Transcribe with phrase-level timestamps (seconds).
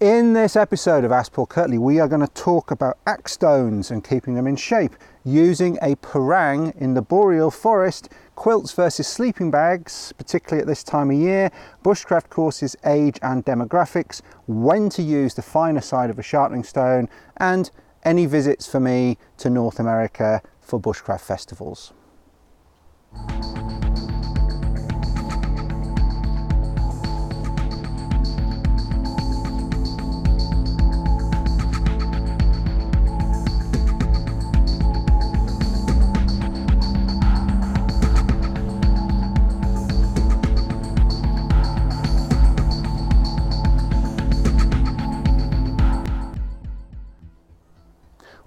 [0.00, 3.92] In this episode of Ask Paul Kirtley, we are going to talk about axe stones
[3.92, 9.52] and keeping them in shape using a parang in the boreal forest, quilts versus sleeping
[9.52, 11.48] bags, particularly at this time of year,
[11.84, 17.08] bushcraft courses, age and demographics, when to use the finer side of a sharpening stone,
[17.36, 17.70] and
[18.02, 21.92] any visits for me to North America for bushcraft festivals.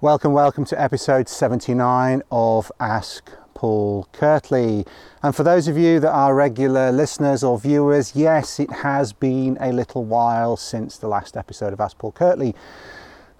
[0.00, 4.86] Welcome, welcome to episode 79 of Ask Paul Kirtley.
[5.24, 9.58] And for those of you that are regular listeners or viewers, yes, it has been
[9.60, 12.54] a little while since the last episode of Ask Paul Kirtley.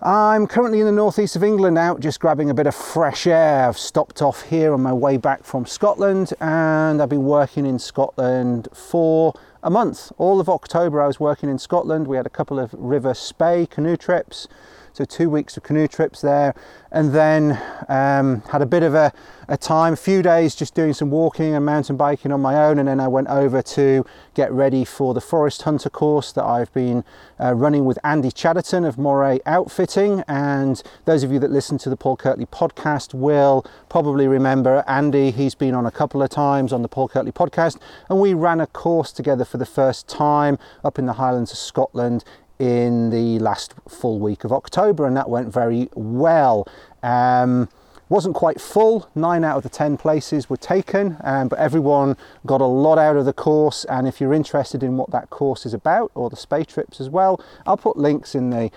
[0.03, 3.69] I'm currently in the northeast of England out just grabbing a bit of fresh air.
[3.69, 7.79] I've stopped off here on my way back from Scotland and I've been working in
[7.79, 10.11] Scotland for a month.
[10.19, 12.09] All of October I was working in Scotland.
[12.09, 14.49] We had a couple of River Spey canoe trips
[14.93, 16.55] so two weeks of canoe trips there,
[16.91, 19.13] and then um, had a bit of a,
[19.49, 22.79] a, time, a few days just doing some walking and mountain biking on my own,
[22.79, 26.73] and then I went over to get ready for the Forest Hunter course that I've
[26.73, 27.05] been
[27.41, 30.23] uh, running with Andy Chatterton of Moray Outfitting.
[30.29, 35.31] And those of you that listen to the Paul Kirtley podcast will probably remember Andy.
[35.31, 38.61] He's been on a couple of times on the Paul Kirtley podcast, and we ran
[38.61, 42.25] a course together for the first time up in the Highlands of Scotland
[42.59, 46.67] in the last full week of October, and that went very well.
[47.03, 47.69] Um,
[48.09, 52.61] wasn't quite full, nine out of the 10 places were taken, um, but everyone got
[52.61, 53.85] a lot out of the course.
[53.85, 57.11] And if you're interested in what that course is about or the Spey trips as
[57.11, 58.71] well, I'll put links in the,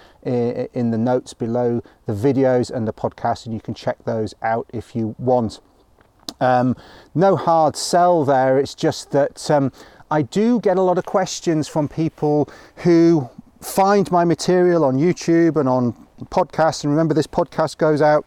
[0.74, 4.70] in the notes below the videos and the podcast, and you can check those out
[4.74, 5.62] if you want.
[6.42, 6.76] Um,
[7.16, 9.72] no hard sell there, it's just that um,
[10.10, 13.30] I do get a lot of questions from people who
[13.62, 15.94] find my material on YouTube and on
[16.26, 16.84] podcasts.
[16.84, 18.26] And remember, this podcast goes out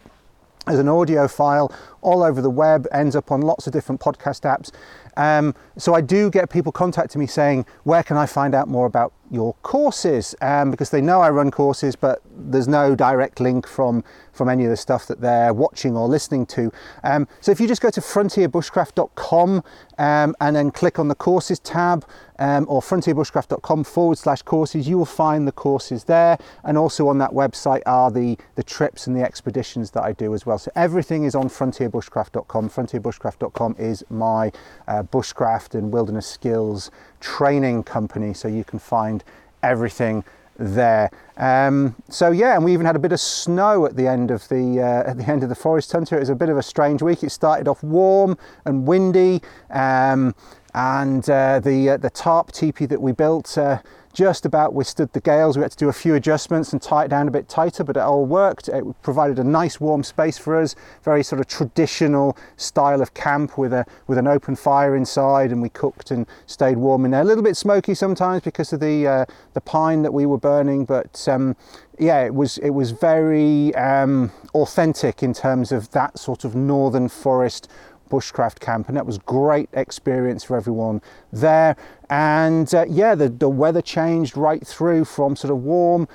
[0.66, 4.42] as an audio file all over the web, ends up on lots of different podcast
[4.42, 4.70] apps.
[5.16, 8.86] Um, so I do get people contacting me saying, where can I find out more
[8.86, 10.34] about your courses?
[10.40, 14.64] Um, because they know I run courses, but there's no direct link from, from any
[14.64, 16.72] of the stuff that they're watching or listening to.
[17.02, 19.62] Um, so if you just go to frontierbushcraft.com
[19.98, 22.04] um, and then click on the courses tab
[22.38, 26.38] um, or frontierbushcraft.com forward slash courses, you will find the courses there.
[26.64, 30.34] And also on that website are the, the trips and the expeditions that I do
[30.34, 30.58] as well.
[30.58, 32.70] So everything is on frontierbushcraft.com.
[32.70, 34.50] Frontierbushcraft.com is my
[34.88, 39.24] uh, bushcraft and wilderness skills training company, so you can find
[39.62, 40.24] everything
[40.58, 41.10] there.
[41.36, 44.48] Um, so yeah, and we even had a bit of snow at the end of
[44.48, 46.16] the uh, at the end of the forest hunter.
[46.16, 47.22] It was a bit of a strange week.
[47.22, 50.34] It started off warm and windy, um,
[50.74, 53.80] and uh, the uh, the tarp teepee that we built uh,
[54.14, 55.56] just about withstood the gales.
[55.56, 57.96] We had to do a few adjustments and tie it down a bit tighter, but
[57.96, 58.68] it all worked.
[58.68, 63.58] It provided a nice warm space for us, very sort of traditional style of camp
[63.58, 67.22] with a with an open fire inside, and we cooked and stayed warm in there.
[67.22, 70.84] A little bit smoky sometimes because of the uh, the pine that we were burning,
[70.84, 71.56] but um,
[71.98, 77.08] yeah, it was it was very um, authentic in terms of that sort of northern
[77.08, 77.68] forest
[78.10, 81.00] bushcraft camp, and that was great experience for everyone
[81.32, 81.76] there.
[82.10, 86.08] And uh, yeah, the, the weather changed right through from sort of warm.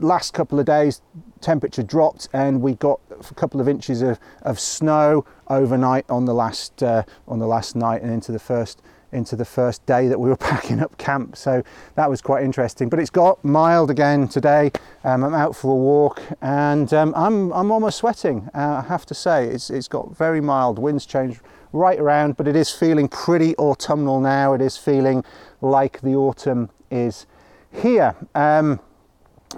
[0.00, 1.00] Last couple of days,
[1.40, 6.34] temperature dropped, and we got a couple of inches of, of snow overnight on the
[6.34, 8.82] last uh, on the last night and into the first
[9.12, 11.36] into the first day that we were packing up camp.
[11.36, 11.62] So
[11.94, 12.88] that was quite interesting.
[12.88, 14.72] But it's got mild again today.
[15.04, 19.06] Um, I'm out for a walk and um, I'm, I'm almost sweating, uh, I have
[19.06, 19.46] to say.
[19.46, 21.38] It's, it's got very mild, winds change
[21.72, 24.54] right around, but it is feeling pretty autumnal now.
[24.54, 25.24] It is feeling
[25.60, 27.26] like the autumn is
[27.70, 28.14] here.
[28.34, 28.80] Um,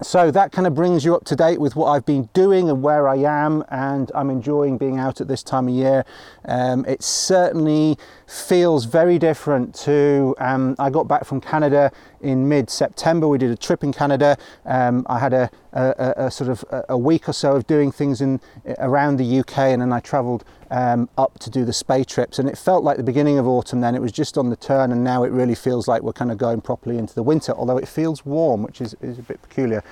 [0.03, 2.83] so that kind of brings you up to date with what I've been doing and
[2.83, 6.05] where I am, and I'm enjoying being out at this time of year.
[6.45, 10.35] Um, it certainly feels very different to.
[10.39, 11.91] Um, I got back from Canada
[12.21, 13.27] in mid-September.
[13.29, 14.37] We did a trip in Canada.
[14.65, 18.21] Um, I had a, a, a, sort of a week or so of doing things
[18.21, 18.41] in
[18.79, 22.39] around the UK, and then I travelled um, up to do the Spey trips.
[22.39, 23.81] And it felt like the beginning of autumn.
[23.81, 26.31] Then it was just on the turn, and now it really feels like we're kind
[26.31, 27.53] of going properly into the winter.
[27.53, 29.83] Although it feels warm, which is, is a bit peculiar.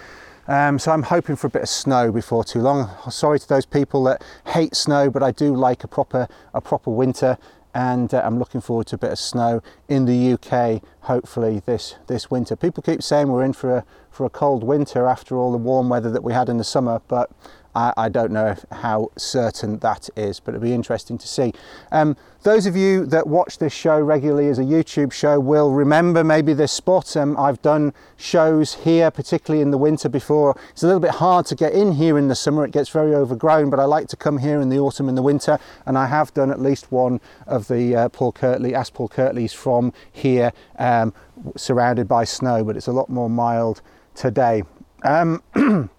[0.49, 2.89] Um, so I'm hoping for a bit of snow before too long.
[3.11, 6.91] Sorry to those people that hate snow, but I do like a proper a proper
[6.91, 7.37] winter.
[7.75, 11.97] And uh, I'm looking forward to a bit of snow in the UK hopefully this
[12.07, 12.57] this winter.
[12.57, 15.89] People keep saying we're in for a for a cold winter after all the warm
[15.89, 17.31] weather that we had in the summer, but
[17.79, 21.53] I, I don't know how certain that is, but it'll be interesting to see.
[21.93, 26.25] Um, those of you that watch this show regularly as a YouTube show will remember
[26.25, 27.17] maybe this spot.
[27.17, 30.59] Um, I've done shows here, particularly in the winter before.
[30.71, 33.15] It's a little bit hard to get in here in the summer, it gets very
[33.15, 36.07] overgrown, but I like to come here in the autumn and the winter, and I
[36.07, 40.53] have done at least one of the uh, Paul Kirtley, Ask Paul Kirtleys from here,
[40.81, 41.15] um,
[41.57, 43.83] surrounded by snow, but it's a lot more mild
[44.17, 44.65] today.
[45.05, 45.43] Um,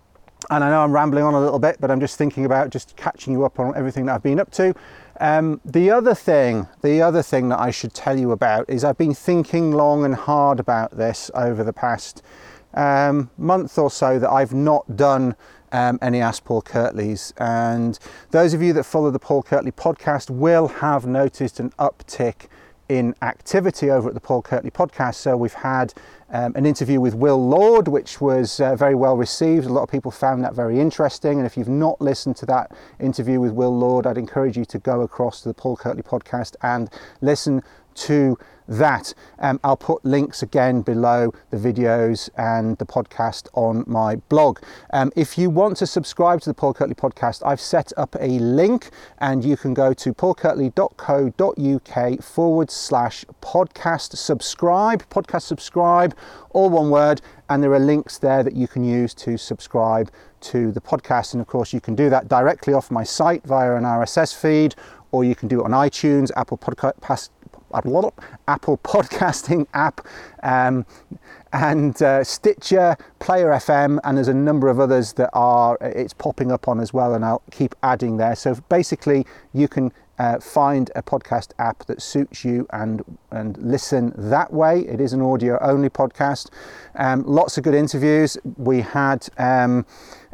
[0.49, 2.95] and I know I'm rambling on a little bit, but I'm just thinking about just
[2.95, 4.73] catching you up on everything that I've been up to.
[5.19, 8.97] Um, the other thing, the other thing that I should tell you about is I've
[8.97, 12.23] been thinking long and hard about this over the past
[12.73, 15.35] um, month or so that I've not done
[15.71, 17.33] um, any Ask Paul Kirtleys.
[17.37, 17.99] And
[18.31, 22.47] those of you that follow the Paul Kirtley podcast will have noticed an uptick
[22.89, 25.15] in activity over at the Paul Kirtley podcast.
[25.15, 25.93] So we've had
[26.31, 29.65] um, an interview with Will Lord, which was uh, very well received.
[29.65, 31.37] A lot of people found that very interesting.
[31.37, 34.79] And if you've not listened to that interview with Will Lord, I'd encourage you to
[34.79, 36.89] go across to the Paul Kirtley podcast and
[37.21, 37.61] listen
[37.95, 38.37] to
[38.69, 39.13] that.
[39.39, 44.59] Um, I'll put links again below the videos and the podcast on my blog.
[44.93, 48.39] Um, if you want to subscribe to the Paul Kirtley podcast, I've set up a
[48.39, 56.15] link and you can go to paulkirtley.co.uk forward slash podcast subscribe, podcast subscribe,
[56.51, 60.11] all one word, and there are links there that you can use to subscribe
[60.41, 61.33] to the podcast.
[61.33, 64.75] And of course, you can do that directly off my site via an RSS feed,
[65.11, 67.29] or you can do it on iTunes, Apple Podcast
[67.73, 70.05] Apple podcasting app,
[70.43, 70.85] um,
[71.51, 76.51] and uh, Stitcher, Player FM, and there's a number of others that are it's popping
[76.51, 78.35] up on as well, and I'll keep adding there.
[78.35, 84.13] So basically, you can uh, find a podcast app that suits you and and listen
[84.17, 84.81] that way.
[84.81, 86.49] It is an audio only podcast.
[86.95, 88.37] Um, lots of good interviews.
[88.57, 89.27] We had.
[89.37, 89.85] Um,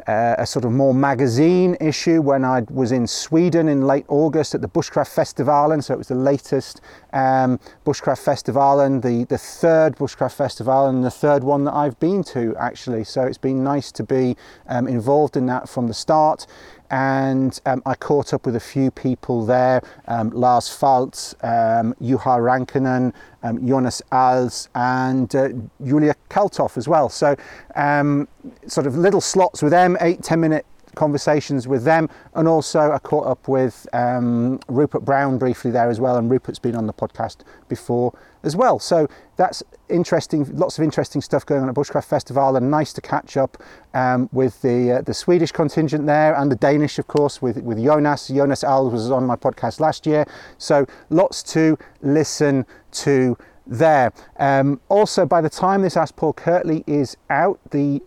[0.06, 4.60] a sort of more magazine issue when I was in Sweden in late August at
[4.60, 6.80] the Bushcraft Festival, and so it was the latest
[7.12, 11.98] um, Bushcraft Festival and the, the third Bushcraft Festival and the third one that I've
[11.98, 13.04] been to actually.
[13.04, 14.36] So it's been nice to be
[14.68, 16.46] um, involved in that from the start
[16.90, 22.38] and um, I caught up with a few people there um, Lars Fält, um, Juha
[22.38, 23.12] Rankkonen,
[23.42, 25.48] um, Jonas Als, and uh,
[25.84, 27.08] Julia Kaltoff as well.
[27.08, 27.36] So,
[27.74, 28.28] um,
[28.66, 30.66] sort of little slots with them, eight, 10 minute
[30.96, 36.00] conversations with them, and also I caught up with um, Rupert Brown briefly there as
[36.00, 37.38] well, and Rupert's been on the podcast
[37.68, 38.12] before
[38.42, 38.80] as well.
[38.80, 39.06] So
[39.36, 43.36] that's interesting, lots of interesting stuff going on at Bushcraft Festival, and nice to catch
[43.36, 43.62] up
[43.94, 47.78] um, with the uh, the Swedish contingent there and the Danish, of course, with with
[47.82, 48.28] Jonas.
[48.28, 50.26] Jonas Als was on my podcast last year,
[50.58, 54.12] so lots to listen to there.
[54.38, 58.02] Um, also, by the time this Ask Paul Kirtley is out, the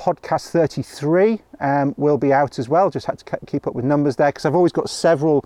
[0.00, 2.88] podcast 33 um, will be out as well.
[2.88, 5.44] Just had to keep up with numbers there because I've always got several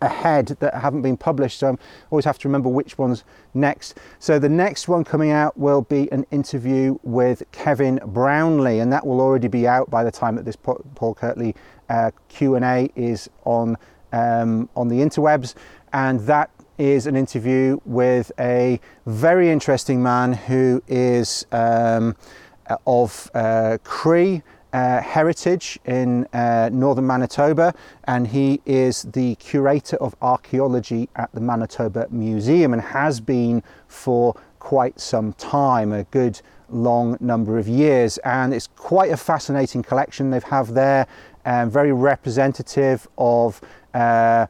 [0.00, 1.76] ahead that haven't been published so I
[2.10, 3.22] always have to remember which one's
[3.52, 8.90] next so the next one coming out will be an interview with Kevin Brownlee and
[8.94, 11.54] that will already be out by the time that this Paul Kirtley
[11.90, 13.76] uh, Q&A is on
[14.14, 15.54] um, on the interwebs
[15.92, 16.48] and that
[16.78, 22.16] is an interview with a very interesting man who is um,
[22.86, 24.42] of uh, Cree
[24.74, 27.72] uh, heritage in uh, northern Manitoba,
[28.04, 34.34] and he is the curator of archaeology at the Manitoba Museum and has been for
[34.58, 36.40] quite some time, a good
[36.70, 38.18] long number of years.
[38.18, 41.06] And it's quite a fascinating collection they have there,
[41.44, 43.60] um, very representative of.
[43.94, 44.48] Uh,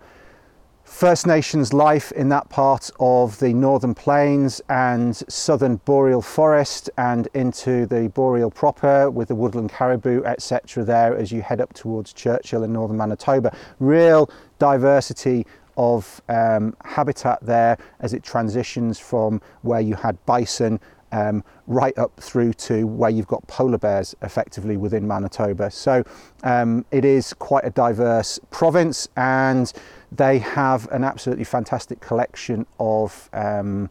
[0.94, 7.26] First Nations life in that part of the Northern Plains and southern boreal forest and
[7.34, 12.12] into the boreal proper with the woodland caribou, etc., there as you head up towards
[12.12, 13.52] Churchill in northern Manitoba.
[13.80, 15.44] Real diversity
[15.76, 20.78] of um, habitat there as it transitions from where you had bison
[21.14, 25.70] um, right up through to where you've got polar bears effectively within Manitoba.
[25.70, 26.04] So
[26.42, 29.72] um, it is quite a diverse province and
[30.16, 33.90] they have an absolutely fantastic collection of um,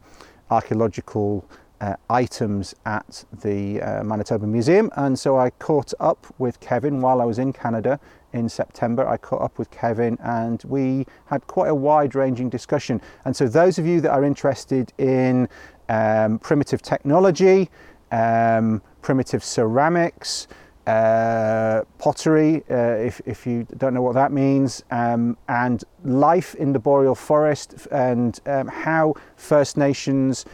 [0.50, 1.46] archaeological
[1.82, 4.90] uh, items at the uh, Manitoba Museum.
[4.96, 8.00] And so I caught up with Kevin while I was in Canada
[8.32, 9.06] in September.
[9.08, 13.02] I caught up with Kevin and we had quite a wide ranging discussion.
[13.26, 15.50] And so, those of you that are interested in
[15.90, 17.70] um, primitive technology,
[18.12, 20.48] um, primitive ceramics,
[20.88, 26.74] uh, pottery, uh, if, if you don't know what that means, um, and life in
[26.74, 30.46] the boreal forest and um, how First Nations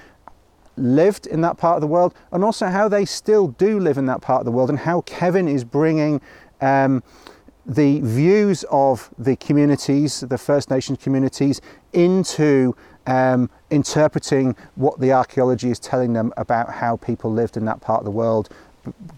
[0.78, 4.06] lived in that part of the world, and also how they still do live in
[4.06, 6.22] that part of the world, and how Kevin is bringing
[6.62, 7.04] um,
[7.66, 11.60] the views of the communities, the First Nations communities,
[11.94, 12.76] into
[13.08, 18.00] um, interpreting what the archaeology is telling them about how people lived in that part
[18.00, 18.50] of the world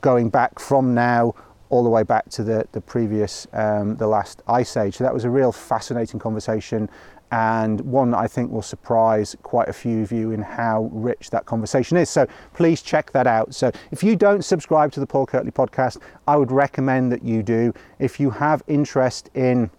[0.01, 1.33] going back from now
[1.69, 4.97] all the way back to the, the previous, um, the last ice age.
[4.97, 6.89] So that was a real fascinating conversation
[7.31, 11.45] and one I think will surprise quite a few of you in how rich that
[11.45, 12.09] conversation is.
[12.09, 13.55] So please check that out.
[13.55, 17.41] So if you don't subscribe to the Paul Kirtley podcast, I would recommend that you
[17.41, 17.73] do.
[17.99, 19.71] If you have interest in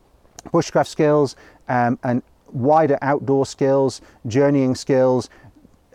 [0.46, 1.36] bushcraft skills
[1.68, 2.22] um, and
[2.52, 5.28] wider outdoor skills, journeying skills,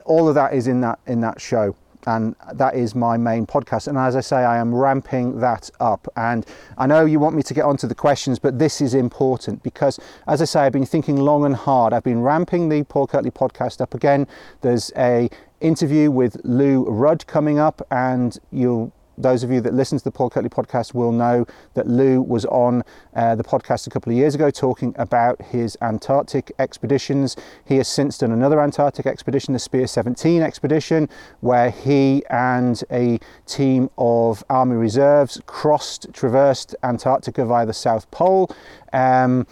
[0.06, 1.76] all of that is in that in that show
[2.06, 3.88] and that is my main podcast.
[3.88, 6.08] And as I say, I am ramping that up.
[6.16, 6.46] And
[6.78, 10.00] I know you want me to get onto the questions, but this is important because,
[10.28, 11.94] as I say, I've been thinking long and hard.
[11.94, 14.28] I've been ramping the Paul Kirtley podcast up again.
[14.62, 19.98] There's a interview with Lou Rudd coming up, and you'll those of you that listen
[19.98, 22.84] to the Paul Kirtley podcast will know that Lou was on
[23.16, 27.36] uh, the podcast a couple of years ago talking about his Antarctic expeditions.
[27.66, 31.10] He has since done another Antarctic expedition, the Spear 17 expedition,
[31.40, 38.50] where he and a team of Army reserves crossed, traversed Antarctica via the South Pole.
[38.94, 39.48] Um,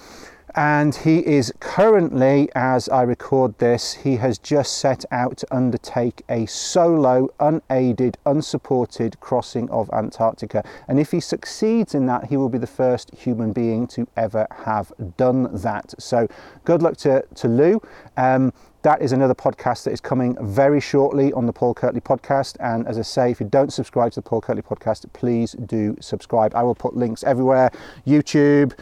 [0.56, 6.24] and he is currently, as I record this, he has just set out to undertake
[6.30, 10.64] a solo, unaided, unsupported crossing of Antarctica.
[10.88, 14.48] And if he succeeds in that, he will be the first human being to ever
[14.64, 15.94] have done that.
[16.00, 16.30] So,
[16.64, 17.82] good luck to, to Lou.
[18.16, 22.56] Um, that is another podcast that is coming very shortly on the Paul Kirtley podcast.
[22.62, 25.98] And as I say, if you don't subscribe to the Paul Kirtley podcast, please do
[26.00, 26.56] subscribe.
[26.56, 27.72] I will put links everywhere
[28.08, 28.78] YouTube,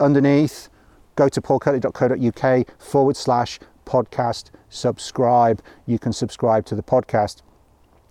[0.00, 0.70] underneath
[1.18, 5.60] go to paulkirtley.co.uk forward slash podcast subscribe.
[5.86, 7.42] You can subscribe to the podcast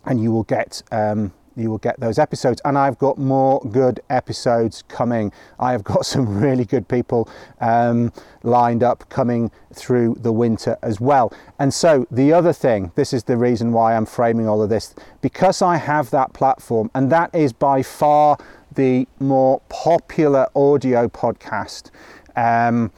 [0.06, 2.62] and you will get um, you will get those episodes.
[2.66, 5.32] And I've got more good episodes coming.
[5.60, 7.28] I have got some really good people
[7.60, 11.34] um, lined up coming through the winter as well.
[11.58, 14.94] And so, the other thing, this is the reason why I'm framing all of this,
[15.22, 18.38] because I have that platform, and that is by far
[18.76, 21.90] the more popular audio podcast.
[22.38, 22.92] Um,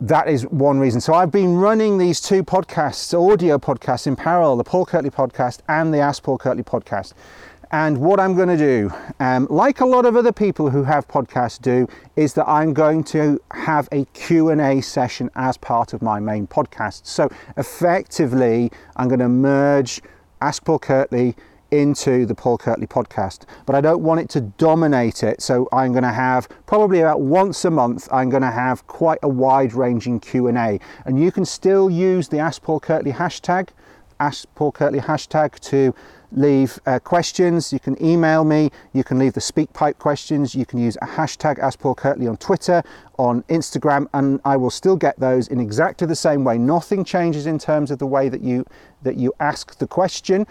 [0.00, 1.00] that is one reason.
[1.00, 5.58] So I've been running these two podcasts, audio podcasts in parallel, the Paul Kirtley podcast
[5.68, 7.12] and the Ask Paul Kirtley podcast.
[7.72, 11.06] And what I'm going to do, um, like a lot of other people who have
[11.06, 16.18] podcasts do, is that I'm going to have a Q&A session as part of my
[16.18, 17.06] main podcast.
[17.06, 20.00] So effectively, I'm going to merge
[20.40, 21.36] Ask Paul Kirtley
[21.70, 25.40] into the Paul Kirtley podcast, but I don't want it to dominate it.
[25.40, 28.08] So I'm going to have probably about once a month.
[28.12, 32.28] I'm going to have quite a wide-ranging Q and A, and you can still use
[32.28, 33.68] the Ask Paul Kirtley hashtag,
[34.18, 35.94] Ask Paul Kirtley hashtag to
[36.32, 37.72] leave uh, questions.
[37.72, 38.70] You can email me.
[38.92, 40.54] You can leave the SpeakPipe questions.
[40.54, 42.82] You can use a hashtag Ask Paul Kirtley on Twitter,
[43.20, 46.56] on Instagram, and I will still get those in exactly the same way.
[46.56, 48.64] Nothing changes in terms of the way that you
[49.02, 50.46] that you ask the question.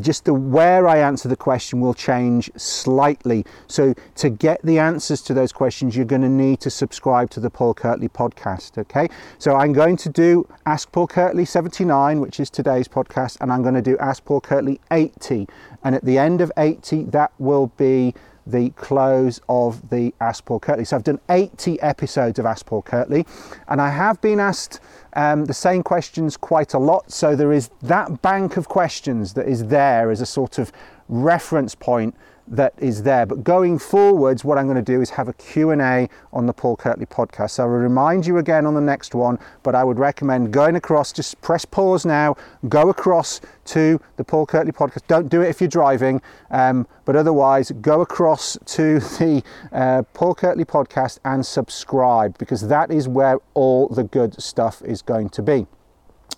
[0.00, 3.44] Just the where I answer the question will change slightly.
[3.66, 7.40] So to get the answers to those questions, you're going to need to subscribe to
[7.40, 8.78] the Paul Kirtley podcast.
[8.78, 9.08] Okay.
[9.38, 13.62] So I'm going to do Ask Paul Kirtley 79, which is today's podcast, and I'm
[13.62, 15.48] going to do Ask Paul Kirtley 80.
[15.82, 18.14] And at the end of 80, that will be
[18.46, 20.84] the close of the Paul Kirtley.
[20.84, 23.26] So I've done 80 episodes of Paul Kirtley,
[23.68, 24.80] and I have been asked
[25.14, 27.10] um, the same questions quite a lot.
[27.10, 30.72] So there is that bank of questions that is there as a sort of
[31.08, 32.14] reference point
[32.48, 33.26] that is there.
[33.26, 36.76] But going forwards, what I'm going to do is have a Q&A on the Paul
[36.76, 37.52] Kirtley podcast.
[37.52, 41.12] So I'll remind you again on the next one, but I would recommend going across,
[41.12, 42.36] just press pause now,
[42.68, 45.06] go across to the Paul Kirtley podcast.
[45.06, 46.20] Don't do it if you're driving,
[46.50, 52.90] um, but otherwise go across to the uh, Paul Kirtley podcast and subscribe because that
[52.90, 55.66] is where all the good stuff is going to be.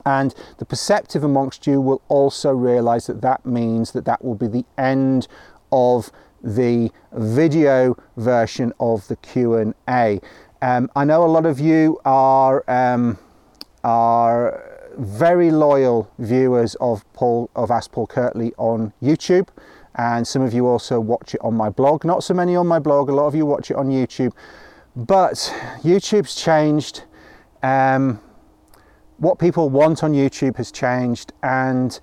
[0.07, 4.47] And the perceptive amongst you will also realize that that means that that will be
[4.47, 5.29] the end
[5.75, 10.21] of the video version of the Q&A.
[10.63, 13.19] Um, I know a lot of you are, um,
[13.83, 14.63] are
[14.97, 19.49] very loyal viewers of Paul of Ask Paul Kirtley on YouTube,
[19.97, 22.05] and some of you also watch it on my blog.
[22.05, 23.09] Not so many on my blog.
[23.09, 24.33] A lot of you watch it on YouTube,
[24.95, 25.35] but
[25.83, 27.03] YouTube's changed.
[27.63, 28.21] Um,
[29.19, 31.99] what people want on YouTube has changed, and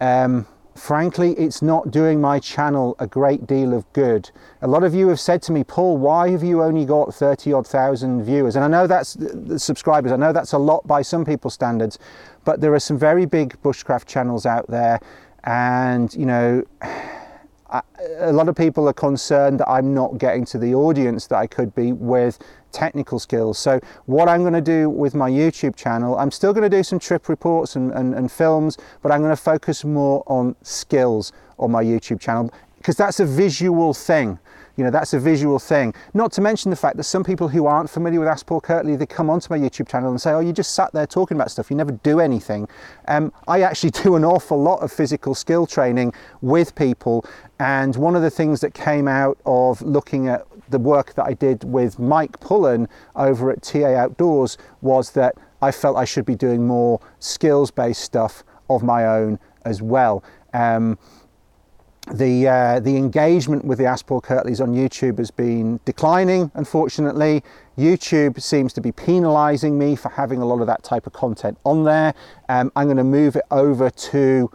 [0.00, 4.30] um, frankly, it's not doing my channel a great deal of good.
[4.62, 7.52] A lot of you have said to me, Paul, why have you only got 30
[7.52, 8.56] odd thousand viewers?
[8.56, 9.16] And I know that's
[9.56, 11.98] subscribers, I know that's a lot by some people's standards,
[12.44, 15.00] but there are some very big bushcraft channels out there,
[15.44, 16.64] and you know,
[18.18, 21.46] a lot of people are concerned that I'm not getting to the audience that I
[21.46, 22.38] could be with
[22.72, 23.58] technical skills.
[23.58, 26.82] So what I'm going to do with my YouTube channel, I'm still going to do
[26.82, 31.32] some trip reports and, and, and films, but I'm going to focus more on skills
[31.58, 34.38] on my YouTube channel because that's a visual thing.
[34.76, 35.94] You know, that's a visual thing.
[36.14, 39.06] Not to mention the fact that some people who aren't familiar with Paul Kirtley, they
[39.06, 41.70] come onto my YouTube channel and say, oh, you just sat there talking about stuff,
[41.70, 42.68] you never do anything.
[43.06, 47.24] Um, I actually do an awful lot of physical skill training with people.
[47.58, 51.34] And one of the things that came out of looking at the work that I
[51.34, 56.34] did with Mike Pullen over at TA Outdoors was that I felt I should be
[56.34, 60.24] doing more skills based stuff of my own as well.
[60.52, 60.98] Um,
[62.12, 66.50] the uh, the engagement with the Ask Paul Kirtleys on YouTube has been declining.
[66.54, 67.42] Unfortunately,
[67.78, 71.58] YouTube seems to be penalising me for having a lot of that type of content
[71.64, 72.14] on there.
[72.48, 74.50] Um, I'm going to move it over to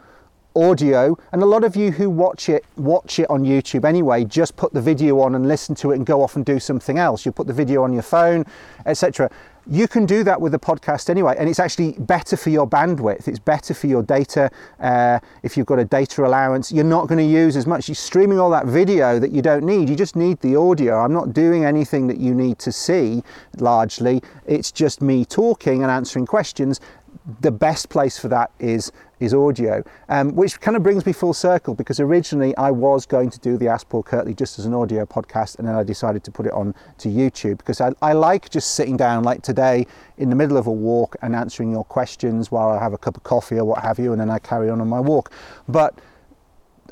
[0.63, 4.55] audio and a lot of you who watch it watch it on YouTube anyway just
[4.55, 7.25] put the video on and listen to it and go off and do something else.
[7.25, 8.45] You put the video on your phone
[8.85, 9.29] etc
[9.69, 13.27] you can do that with a podcast anyway and it's actually better for your bandwidth.
[13.27, 14.49] It's better for your data
[14.79, 16.71] uh, if you've got a data allowance.
[16.71, 17.87] You're not going to use as much.
[17.87, 19.87] You're streaming all that video that you don't need.
[19.87, 20.99] You just need the audio.
[20.99, 23.23] I'm not doing anything that you need to see
[23.57, 24.23] largely.
[24.47, 26.81] It's just me talking and answering questions.
[27.41, 31.33] The best place for that is is audio, um, which kind of brings me full
[31.33, 34.73] circle because originally I was going to do the Ask Paul Kirtley just as an
[34.73, 38.13] audio podcast, and then I decided to put it on to YouTube because I, I
[38.13, 39.85] like just sitting down like today
[40.17, 43.17] in the middle of a walk and answering your questions while I have a cup
[43.17, 45.31] of coffee or what have you, and then I carry on on my walk.
[45.67, 45.99] But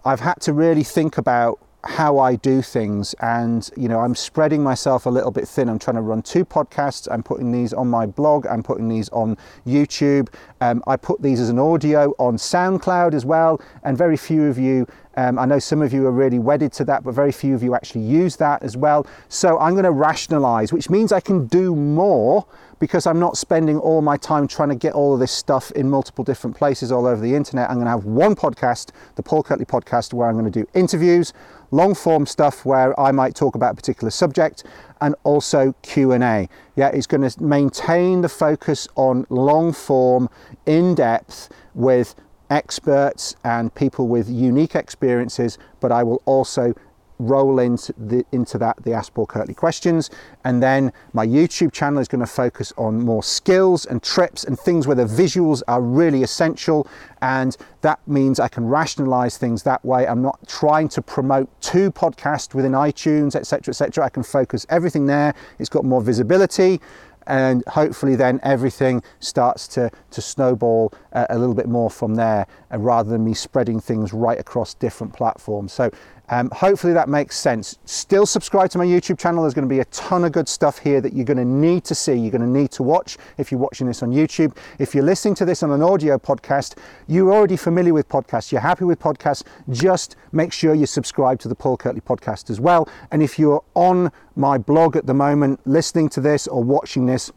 [0.05, 3.13] I've had to really think about how I do things.
[3.21, 5.69] And, you know, I'm spreading myself a little bit thin.
[5.69, 7.07] I'm trying to run two podcasts.
[7.11, 8.45] I'm putting these on my blog.
[8.47, 10.29] I'm putting these on YouTube.
[10.61, 13.61] Um, I put these as an audio on SoundCloud as well.
[13.83, 16.85] And very few of you um, I know some of you are really wedded to
[16.85, 19.07] that, but very few of you actually use that as well.
[19.29, 22.45] So I'm going to rationalize, which means I can do more
[22.79, 25.89] because I'm not spending all my time trying to get all of this stuff in
[25.89, 27.67] multiple different places all over the internet.
[27.67, 30.67] I'm going to have one podcast, the Paul Kirtley podcast, where I'm going to do
[30.75, 31.33] interviews,
[31.71, 34.63] long form stuff where I might talk about a particular subject,
[35.01, 36.49] and also Q&A.
[36.75, 40.29] Yeah, it's going to maintain the focus on long form,
[40.65, 42.15] in depth with
[42.49, 46.73] experts and people with unique experiences, but I will also
[47.19, 50.09] roll into, the, into that the Paul Kirtley questions.
[50.43, 54.59] And then my YouTube channel is going to focus on more skills and trips and
[54.59, 56.87] things where the visuals are really essential.
[57.21, 60.07] And that means I can rationalize things that way.
[60.07, 64.05] I'm not trying to promote two podcasts within iTunes, etc., etc.
[64.05, 65.33] I can focus everything there.
[65.59, 66.79] It's got more visibility
[67.27, 72.15] and hopefully then everything starts to, to snowball a, uh, a little bit more from
[72.15, 75.73] there uh, rather than me spreading things right across different platforms.
[75.73, 75.91] So
[76.29, 77.77] um, hopefully that makes sense.
[77.85, 79.43] Still subscribe to my YouTube channel.
[79.43, 81.85] There's going to be a ton of good stuff here that you're going to need
[81.85, 82.13] to see.
[82.13, 84.55] You're going to need to watch if you're watching this on YouTube.
[84.77, 88.51] If you're listening to this on an audio podcast, you're already familiar with podcasts.
[88.51, 89.43] You're happy with podcasts.
[89.69, 92.89] Just make sure you subscribe to the Paul Kirtley podcast as well.
[93.11, 97.31] And if you're on my blog at the moment, listening to this or watching this,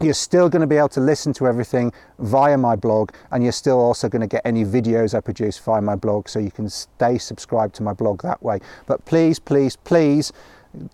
[0.00, 3.52] you're still going to be able to listen to everything via my blog and you're
[3.52, 6.68] still also going to get any videos I produce via my blog so you can
[6.68, 8.60] stay subscribed to my blog that way.
[8.86, 10.32] But please, please, please,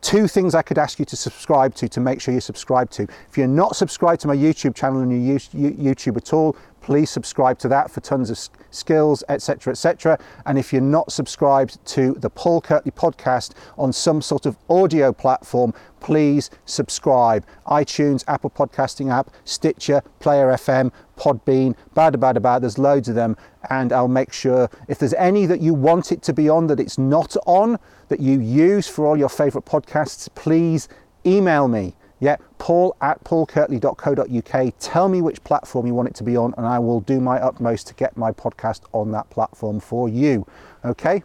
[0.01, 3.03] two things I could ask you to subscribe to to make sure you're subscribed to.
[3.29, 7.11] If you're not subscribed to my YouTube channel and you use YouTube at all, please
[7.11, 8.39] subscribe to that for tons of
[8.71, 10.19] skills, etc., etc.
[10.45, 15.13] And if you're not subscribed to the Paul Kirtley podcast on some sort of audio
[15.13, 17.47] platform, please subscribe.
[17.67, 22.61] iTunes, Apple Podcasting app, Stitcher, Player FM, Podbean, bada bada bada.
[22.61, 23.37] There's loads of them,
[23.71, 26.81] and I'll make sure if there's any that you want it to be on that
[26.81, 30.89] it's not on that you use for all your favourite podcasts, please
[31.25, 34.75] email me yeah, paul at paulkirtley.co.uk.
[34.79, 37.39] Tell me which platform you want it to be on, and I will do my
[37.39, 40.47] utmost to get my podcast on that platform for you.
[40.85, 41.25] Okay?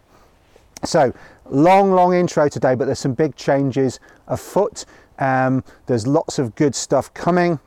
[0.83, 1.13] So,
[1.51, 4.85] long, long intro today, but there's some big changes afoot.
[5.19, 7.59] Um, there's lots of good stuff coming.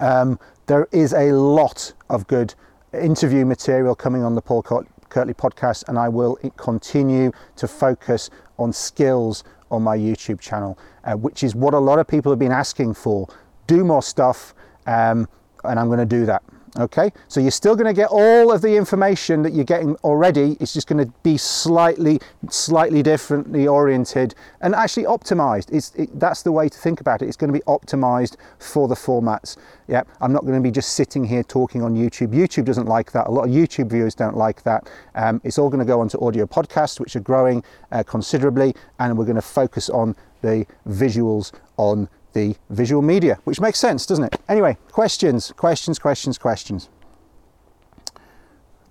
[0.00, 0.36] Um,
[0.66, 2.56] there is a lot of good
[2.92, 8.72] interview material coming on the Paul Kirtley podcast, and I will continue to focus on
[8.72, 12.52] skills on my YouTube channel, uh, which is what a lot of people have been
[12.52, 13.28] asking for.
[13.66, 14.54] Do more stuff,
[14.86, 15.28] um,
[15.64, 16.42] and I'm going to do that.
[16.78, 20.56] Okay, so you're still going to get all of the information that you're getting already.
[20.60, 25.72] It's just going to be slightly, slightly differently oriented and actually optimized.
[25.72, 27.26] It's, it, that's the way to think about it.
[27.26, 29.56] It's going to be optimized for the formats.
[29.88, 32.28] Yeah, I'm not going to be just sitting here talking on YouTube.
[32.28, 33.26] YouTube doesn't like that.
[33.26, 34.88] A lot of YouTube viewers don't like that.
[35.16, 39.18] Um, it's all going to go onto audio podcasts, which are growing uh, considerably, and
[39.18, 44.24] we're going to focus on the visuals on the visual media, which makes sense, doesn't
[44.24, 44.36] it?
[44.48, 46.88] Anyway, questions, questions, questions, questions.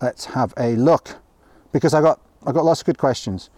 [0.02, 1.18] Let's have a look
[1.72, 3.50] because I got I got lots of good questions.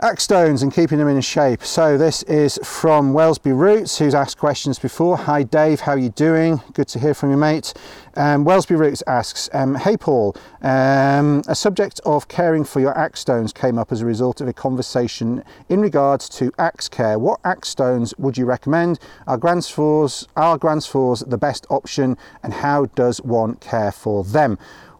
[0.00, 1.64] Axe stones and keeping them in shape.
[1.64, 5.16] So this is from Wellesby Roots, who's asked questions before.
[5.16, 6.60] Hi Dave, how are you doing?
[6.72, 7.74] Good to hear from you, mate.
[8.14, 13.18] Um, Wellesby Roots asks, um, Hey Paul, um, a subject of caring for your axe
[13.18, 17.18] stones came up as a result of a conversation in regards to axe care.
[17.18, 19.00] What axe stones would you recommend?
[19.26, 24.58] Are Gransfors, are Gransfors the best option, and how does one care for them?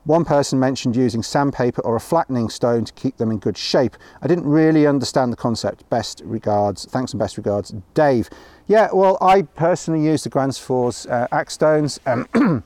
[0.08, 3.94] One person mentioned using sandpaper or a flattening stone to keep them in good shape.
[4.22, 5.86] I didn't really understand the concept.
[5.90, 6.86] Best regards.
[6.86, 8.30] Thanks and best regards, Dave.
[8.68, 12.00] Yeah, well, I personally use the Gransfors uh, axe stones.
[12.06, 12.26] Um,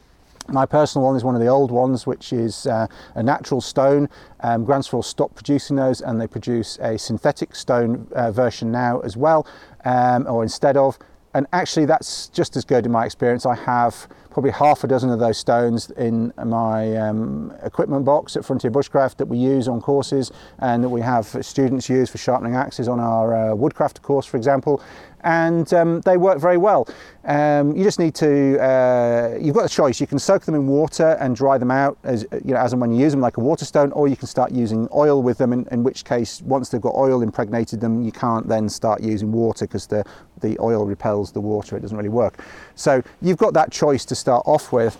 [0.48, 4.08] My personal one is one of the old ones, which is uh, a natural stone.
[4.38, 9.16] Um, Gransfors stopped producing those and they produce a synthetic stone uh, version now as
[9.16, 9.48] well,
[9.84, 10.96] um, or instead of.
[11.34, 13.46] And actually, that's just as good in my experience.
[13.46, 18.44] I have probably half a dozen of those stones in my um, equipment box at
[18.44, 22.56] Frontier Bushcraft that we use on courses and that we have students use for sharpening
[22.56, 24.82] axes on our uh, Woodcraft course, for example
[25.24, 26.88] and um, they work very well.
[27.24, 30.00] Um, you just need to, uh, you've got a choice.
[30.00, 32.80] You can soak them in water and dry them out as, you know, as and
[32.80, 35.38] when you use them, like a water stone, or you can start using oil with
[35.38, 39.00] them, in, in which case, once they've got oil impregnated them, you can't then start
[39.00, 40.04] using water because the,
[40.40, 41.76] the oil repels the water.
[41.76, 42.42] It doesn't really work.
[42.74, 44.98] So you've got that choice to start off with.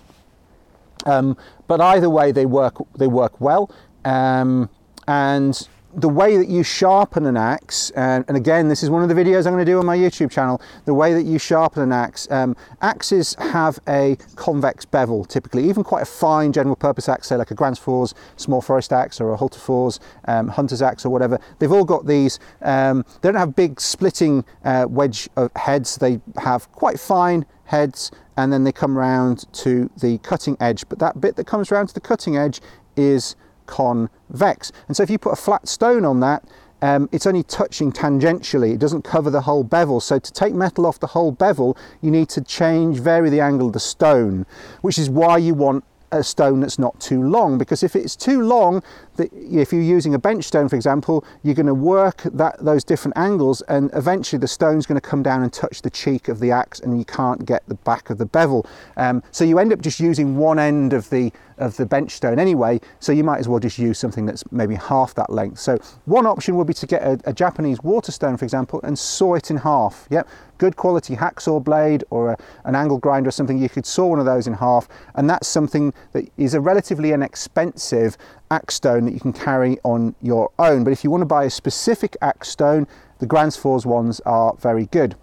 [1.04, 3.70] Um, but either way, they work, they work well.
[4.04, 4.70] Um,
[5.08, 9.08] and the way that you sharpen an axe, and, and, again, this is one of
[9.08, 11.82] the videos I'm going to do on my YouTube channel, the way that you sharpen
[11.82, 17.08] an axe, um, axes have a convex bevel typically, even quite a fine general purpose
[17.08, 21.10] axe, say like a Gransfors small forest axe or a Hultafors um, hunter's axe or
[21.10, 26.20] whatever, they've all got these, um, they don't have big splitting uh, wedge heads, they
[26.38, 31.20] have quite fine heads and then they come round to the cutting edge, but that
[31.20, 32.60] bit that comes round to the cutting edge
[32.96, 34.72] is convex.
[34.88, 36.44] And so if you put a flat stone on that,
[36.82, 40.00] um, it's only touching tangentially, it doesn't cover the whole bevel.
[40.00, 43.68] So to take metal off the whole bevel, you need to change, vary the angle
[43.68, 44.44] of the stone,
[44.80, 48.42] which is why you want a stone that's not too long because if it's too
[48.42, 48.82] long
[49.18, 53.16] if you're using a bench stone for example you're going to work that those different
[53.16, 56.50] angles and eventually the stone's going to come down and touch the cheek of the
[56.50, 58.66] axe and you can't get the back of the bevel
[58.98, 62.38] um, so you end up just using one end of the of the bench stone
[62.38, 65.58] anyway, so you might as well just use something that's maybe half that length.
[65.58, 68.98] So one option would be to get a, a Japanese water stone, for example, and
[68.98, 70.06] saw it in half.
[70.10, 74.06] Yep, good quality hacksaw blade or a, an angle grinder or something, you could saw
[74.06, 78.16] one of those in half, and that's something that is a relatively inexpensive
[78.50, 80.84] axe stone that you can carry on your own.
[80.84, 82.86] But if you want to buy a specific axe stone,
[83.18, 85.16] the Gransfors ones are very good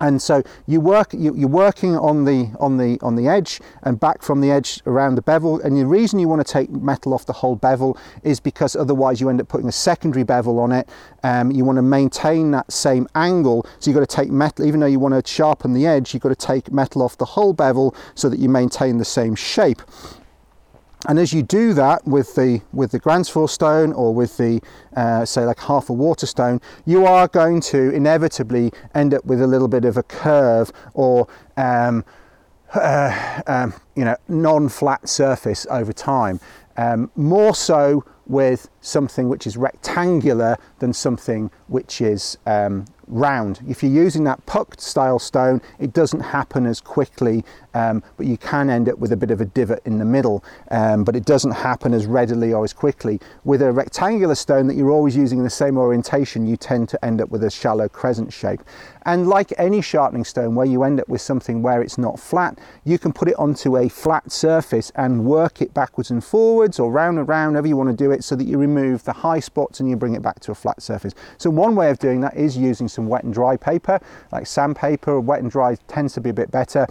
[0.00, 3.98] and so you work you, are working on the on the on the edge and
[3.98, 5.60] back from the edge around the bevel.
[5.60, 9.20] And the reason you want to take metal off the whole bevel is because otherwise
[9.20, 10.88] you end up putting a secondary bevel on it.
[11.22, 13.66] Um, you want to maintain that same angle.
[13.78, 16.22] So you've got to take metal even though you want to sharpen the edge you've
[16.22, 19.82] got to take metal off the whole bevel so that you maintain the same shape
[21.06, 24.60] and as you do that with the with the Gransfors stone or with the
[24.96, 29.40] uh, say like half a water stone, you are going to inevitably end up with
[29.40, 32.04] a little bit of a curve or um,
[32.74, 36.40] uh, um, you know non-flat surface over time.
[36.78, 43.60] Um, more so with something which is rectangular than something which is um, round.
[43.66, 48.36] If you're using that puck style stone, it doesn't happen as quickly, um, but you
[48.36, 51.24] can end up with a bit of a divot in the middle, um, but it
[51.24, 53.18] doesn't happen as readily or as quickly.
[53.44, 57.04] With a rectangular stone that you're always using in the same orientation, you tend to
[57.04, 58.60] end up with a shallow crescent shape.
[59.08, 62.58] And like any sharpening stone where you end up with something where it's not flat,
[62.84, 66.92] you can put it onto a flat surface and work it backwards and forwards or
[66.92, 69.40] round and round, however you want to do it, so that you remove the high
[69.40, 71.14] spots and you bring it back to a flat surface.
[71.38, 73.98] So one way of doing that is using some wet and dry paper,
[74.30, 75.18] like sandpaper.
[75.18, 76.86] Wet and dry tends to be a bit better.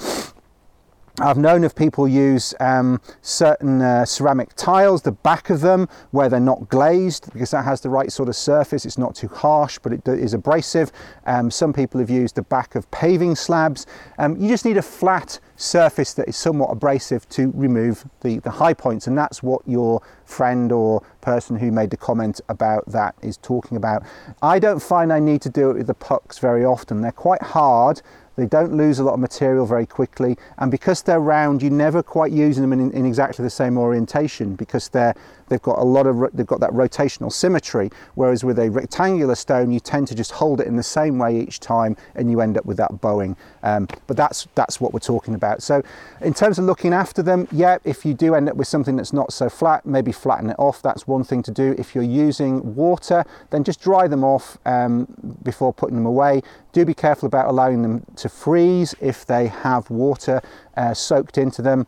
[1.19, 6.29] I've known of people use um, certain uh, ceramic tiles, the back of them, where
[6.29, 8.85] they're not glazed because that has the right sort of surface.
[8.85, 10.91] It's not too harsh, but it is abrasive.
[11.25, 13.87] Um, some people have used the back of paving slabs.
[14.19, 18.51] Um, you just need a flat surface that is somewhat abrasive to remove the, the
[18.51, 23.15] high points, and that's what your friend or person who made the comment about that
[23.23, 24.03] is talking about.
[24.43, 27.01] I don't find I need to do it with the pucks very often.
[27.01, 28.03] They're quite hard
[28.37, 32.03] they don't lose a lot of material very quickly, and because they're round, you never
[32.03, 35.15] quite using them in, in exactly the same orientation because they're
[35.49, 37.89] they've got a lot of they've got that rotational symmetry.
[38.15, 41.39] Whereas with a rectangular stone, you tend to just hold it in the same way
[41.39, 43.35] each time, and you end up with that bowing.
[43.63, 45.61] Um, but that's that's what we're talking about.
[45.61, 45.81] So,
[46.21, 49.13] in terms of looking after them, yeah, if you do end up with something that's
[49.13, 50.81] not so flat, maybe flatten it off.
[50.81, 51.75] That's one thing to do.
[51.77, 55.07] If you're using water, then just dry them off um,
[55.43, 56.41] before putting them away.
[56.73, 60.41] Do be careful about allowing them to freeze if they have water
[60.75, 61.87] uh, soaked into them.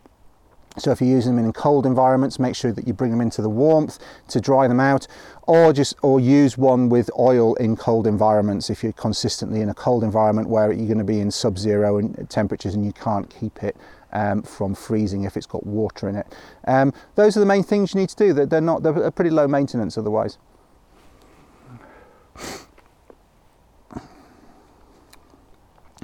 [0.80, 3.42] So if you're using them in cold environments, make sure that you bring them into
[3.42, 5.06] the warmth to dry them out,
[5.42, 9.74] or just or use one with oil in cold environments if you're consistently in a
[9.74, 13.76] cold environment where you're going to be in sub-zero temperatures and you can't keep it
[14.12, 16.26] um, from freezing if it's got water in it.
[16.66, 18.32] Um, those are the main things you need to do.
[18.32, 20.38] They're, they're not they're pretty low maintenance otherwise.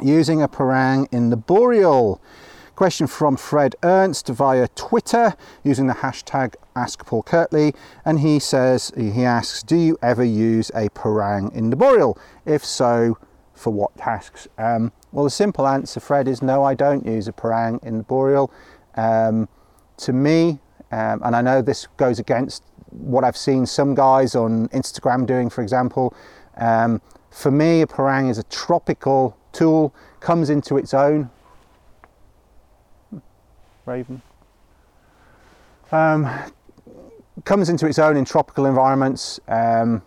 [0.03, 2.21] using a parang in the boreal.
[2.77, 5.35] Question from Fred Ernst via Twitter
[5.65, 10.71] using the hashtag Ask Paul Kirtley, and he says he asks, "Do you ever use
[10.75, 12.19] a parang in the boreal?
[12.45, 13.17] If so,
[13.55, 16.65] for what tasks?" Um, well, the simple answer, Fred, is no.
[16.65, 18.51] I don't use a parang in the boreal.
[18.95, 19.49] Um,
[19.97, 20.61] to me,
[20.93, 25.49] um, and I know this goes against what I've seen some guys on Instagram doing,
[25.49, 26.12] for example.
[26.59, 31.31] Um, for me, a parang is a tropical tool comes into its own.
[33.87, 34.20] Raven.
[35.92, 36.29] Um,
[37.44, 40.03] comes into its own in tropical environments, um,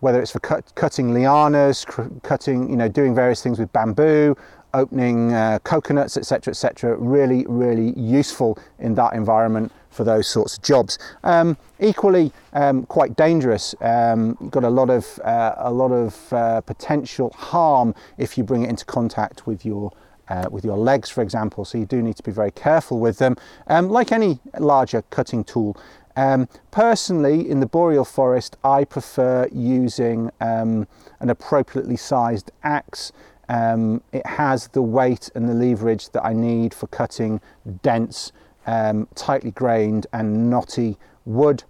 [0.00, 1.86] whether it's for cut, cutting lianas,
[2.22, 4.36] cutting, you know, doing various things with bamboo,
[4.74, 6.96] opening uh, coconuts, etc., etc.
[6.96, 10.98] Really, really useful in that environment for those sorts of jobs.
[11.22, 13.76] Um, equally, um, quite dangerous.
[13.80, 18.64] Um, got a lot of uh, a lot of uh, potential harm if you bring
[18.64, 19.92] it into contact with your
[20.28, 21.64] uh, with your legs, for example.
[21.64, 23.36] So you do need to be very careful with them.
[23.66, 25.76] Um, like any larger cutting tool.
[26.16, 30.86] Um, personally, in the boreal forest, I prefer using um,
[31.20, 33.12] an appropriately sized axe.
[33.48, 37.40] Um, it has the weight and the leverage that I need for cutting
[37.82, 38.32] dense,
[38.66, 41.64] um, tightly grained, and knotty wood,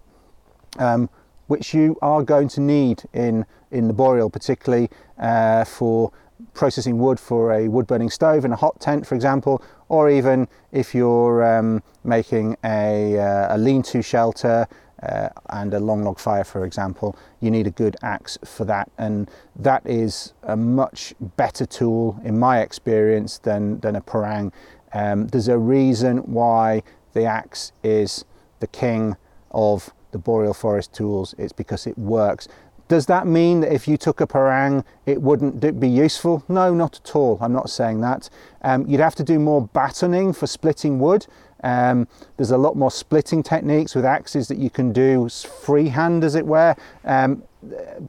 [0.77, 1.09] um,
[1.47, 6.11] which you are going to need in, in the boreal, particularly uh, for
[6.53, 10.47] processing wood for a wood burning stove in a hot tent, for example, or even
[10.71, 14.67] if you're um, making a, uh, a lean to shelter
[15.03, 18.89] uh, and a long log fire, for example, you need a good axe for that.
[18.97, 24.51] And that is a much better tool, in my experience, than, than a parang.
[24.93, 28.25] Um, there's a reason why the axe is
[28.59, 29.15] the king
[29.51, 31.35] of the boreal forest tools.
[31.37, 32.47] It's because it works.
[32.87, 36.43] Does that mean that if you took a parang, it wouldn't be useful?
[36.47, 37.39] No, not at all.
[37.41, 38.29] I'm not saying that.
[38.61, 41.25] Um, you'd have to do more batoning for splitting wood.
[41.65, 46.35] Um, there's a lot more splitting techniques with axes that you can do freehand, as
[46.35, 46.75] it were.
[47.03, 47.43] Um,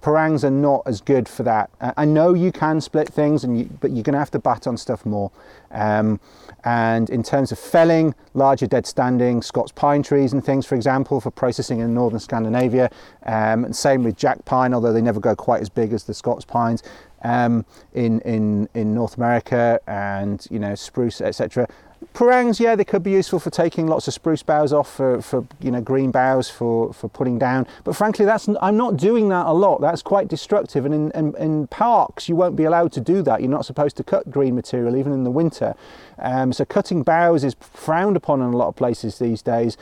[0.02, 1.70] parangs are not as good for that.
[1.96, 4.76] I know you can split things, and you, but you're going to have to baton
[4.76, 5.32] stuff more.
[5.70, 6.20] Um,
[6.64, 11.20] and in terms of felling, larger dead standing Scots pine trees and things, for example,
[11.20, 12.90] for processing in northern Scandinavia.
[13.24, 16.14] Um, and same with jack pine, although they never go quite as big as the
[16.14, 16.82] Scots pines.
[17.22, 17.64] Um,
[17.94, 21.66] in, in, in North America and you know spruce etc
[22.12, 25.46] Parangs, yeah, they could be useful for taking lots of spruce boughs off for, for
[25.60, 27.66] you know green boughs for, for putting down.
[27.84, 29.80] But frankly, that's I'm not doing that a lot.
[29.80, 30.84] That's quite destructive.
[30.84, 33.40] And in, in, in parks, you won't be allowed to do that.
[33.40, 35.74] You're not supposed to cut green material even in the winter.
[36.18, 39.76] Um, so cutting boughs is frowned upon in a lot of places these days.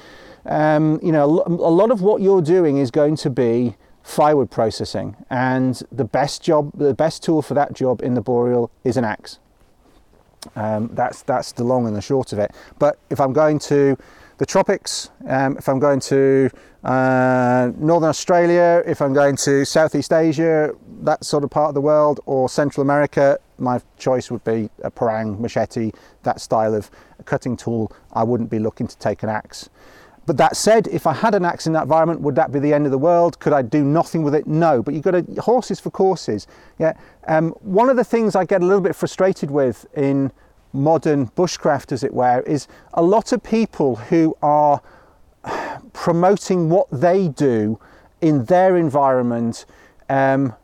[0.44, 5.16] Um, you know, a lot of what you're doing is going to be firewood processing,
[5.31, 9.05] and the best job, the best tool for that job in the boreal is an
[9.05, 9.38] axe.
[10.57, 12.53] Um, that's that's the long and the short of it.
[12.79, 13.97] But if I'm going to
[14.39, 16.51] the tropics, um, if I'm going to
[16.83, 21.81] uh, northern Australia, if I'm going to Southeast Asia, that sort of part of the
[21.81, 25.93] world, or Central America, my choice would be a parang, machete,
[26.25, 26.91] that style of
[27.25, 27.93] cutting tool.
[28.13, 29.71] I wouldn't be looking to take an axe.
[30.27, 32.73] But that said, if I had an axe in that environment, would that be the
[32.73, 33.39] end of the world?
[33.41, 34.47] Could I do nothing with it?
[34.47, 34.83] No.
[34.83, 36.47] But you've got to, horses for courses.
[36.79, 36.95] Yeah.
[37.29, 40.33] Um, one of the things I get a little bit frustrated with in
[40.73, 44.81] modern bushcraft, as it were, is a lot of people who are
[45.93, 47.79] promoting what they do
[48.21, 49.67] in their environment
[50.09, 50.55] um,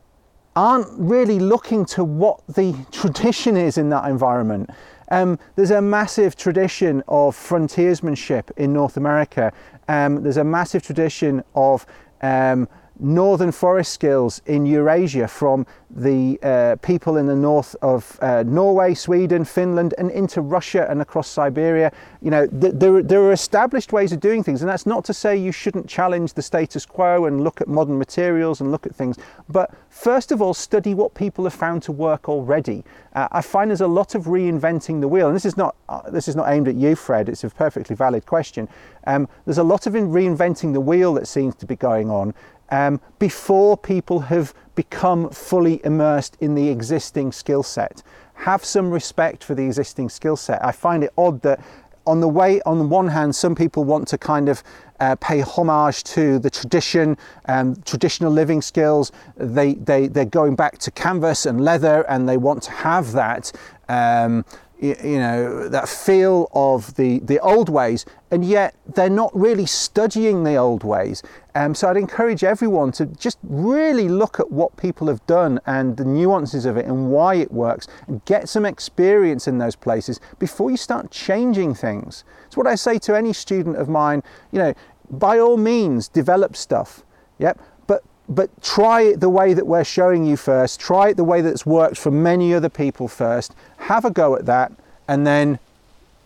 [0.57, 4.71] aren't really looking to what the tradition is in that environment.
[5.11, 9.53] Um, there's a massive tradition of frontiersmanship in North America.
[9.89, 11.87] Um, there's a massive tradition of
[12.23, 12.69] um,
[13.01, 18.95] northern forest skills in Eurasia from the uh, people in the north of uh, Norway,
[18.95, 21.91] Sweden, Finland, and into Russia and across Siberia.
[22.23, 25.15] You know, th- there, there are established ways of doing things, and that's not to
[25.15, 28.95] say you shouldn't challenge the status quo and look at modern materials and look at
[28.95, 29.17] things.
[29.49, 32.85] But first of all, study what people have found to work already.
[33.15, 36.09] Uh, I find there's a lot of reinventing the wheel, and this is not uh,
[36.11, 37.29] this is not aimed at you, Fred.
[37.29, 38.69] It's a perfectly valid question.
[39.07, 42.35] Um, there's a lot of reinventing the wheel that seems to be going on
[42.71, 48.03] um, before people have become fully immersed in the existing skill set.
[48.35, 50.65] Have some respect for the existing skill set.
[50.65, 51.61] I find it odd that
[52.07, 54.63] on the way, on the one hand, some people want to kind of
[55.01, 59.13] uh, pay homage to the tradition, um, traditional living skills.
[59.37, 63.53] They, they, they're going back to canvas and leather and they want to have that.
[63.89, 64.45] Um,
[64.81, 70.43] you, know that feel of the the old ways and yet they're not really studying
[70.45, 71.23] the old ways
[71.55, 75.97] um, so i'd encourage everyone to just really look at what people have done and
[75.97, 80.21] the nuances of it and why it works and get some experience in those places
[80.39, 84.59] before you start changing things it's what i say to any student of mine you
[84.59, 84.75] know
[85.11, 87.03] by all means develop stuff
[87.39, 90.79] yep but but try it the way that we're showing you first.
[90.79, 93.57] Try it the way that's worked for many other people first.
[93.79, 94.71] Have a go at that,
[95.09, 95.59] and then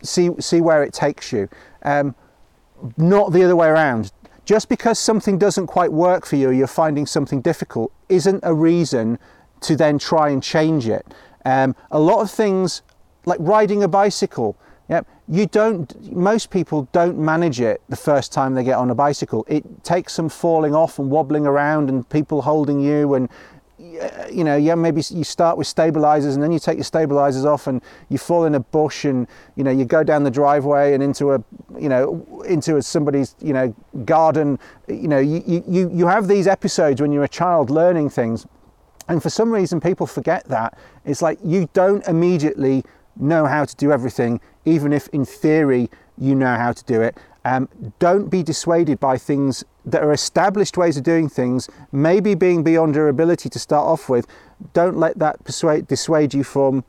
[0.02, 1.48] see see where it takes you.
[1.82, 2.14] Um,
[2.96, 4.12] not the other way around.
[4.44, 9.18] Just because something doesn't quite work for you, you're finding something difficult, isn't a reason
[9.62, 11.06] to then try and change it.
[11.44, 12.82] Um, a lot of things,
[13.24, 14.56] like riding a bicycle,
[14.88, 15.06] Yep.
[15.28, 19.46] You don't, most people don't manage it the first time they get on a bicycle.
[19.48, 23.30] It takes some falling off and wobbling around and people holding you and
[24.30, 27.66] you know, yeah, maybe you start with stabilizers and then you take your stabilizers off
[27.66, 29.26] and you fall in a bush and,
[29.56, 31.44] you know, you go down the driveway and into a,
[31.78, 34.58] you know, into a, somebody's, you know, garden.
[34.88, 38.46] You know, you, you, you have these episodes when you're a child learning things.
[39.08, 40.78] And for some reason, people forget that.
[41.04, 42.84] It's like you don't immediately
[43.16, 47.16] know how to do everything, even if in theory you know how to do it.
[47.44, 52.62] Um, don't be dissuaded by things that are established ways of doing things, maybe being
[52.62, 54.26] beyond your ability to start off with.
[54.72, 56.84] Don't let that persuade, dissuade you from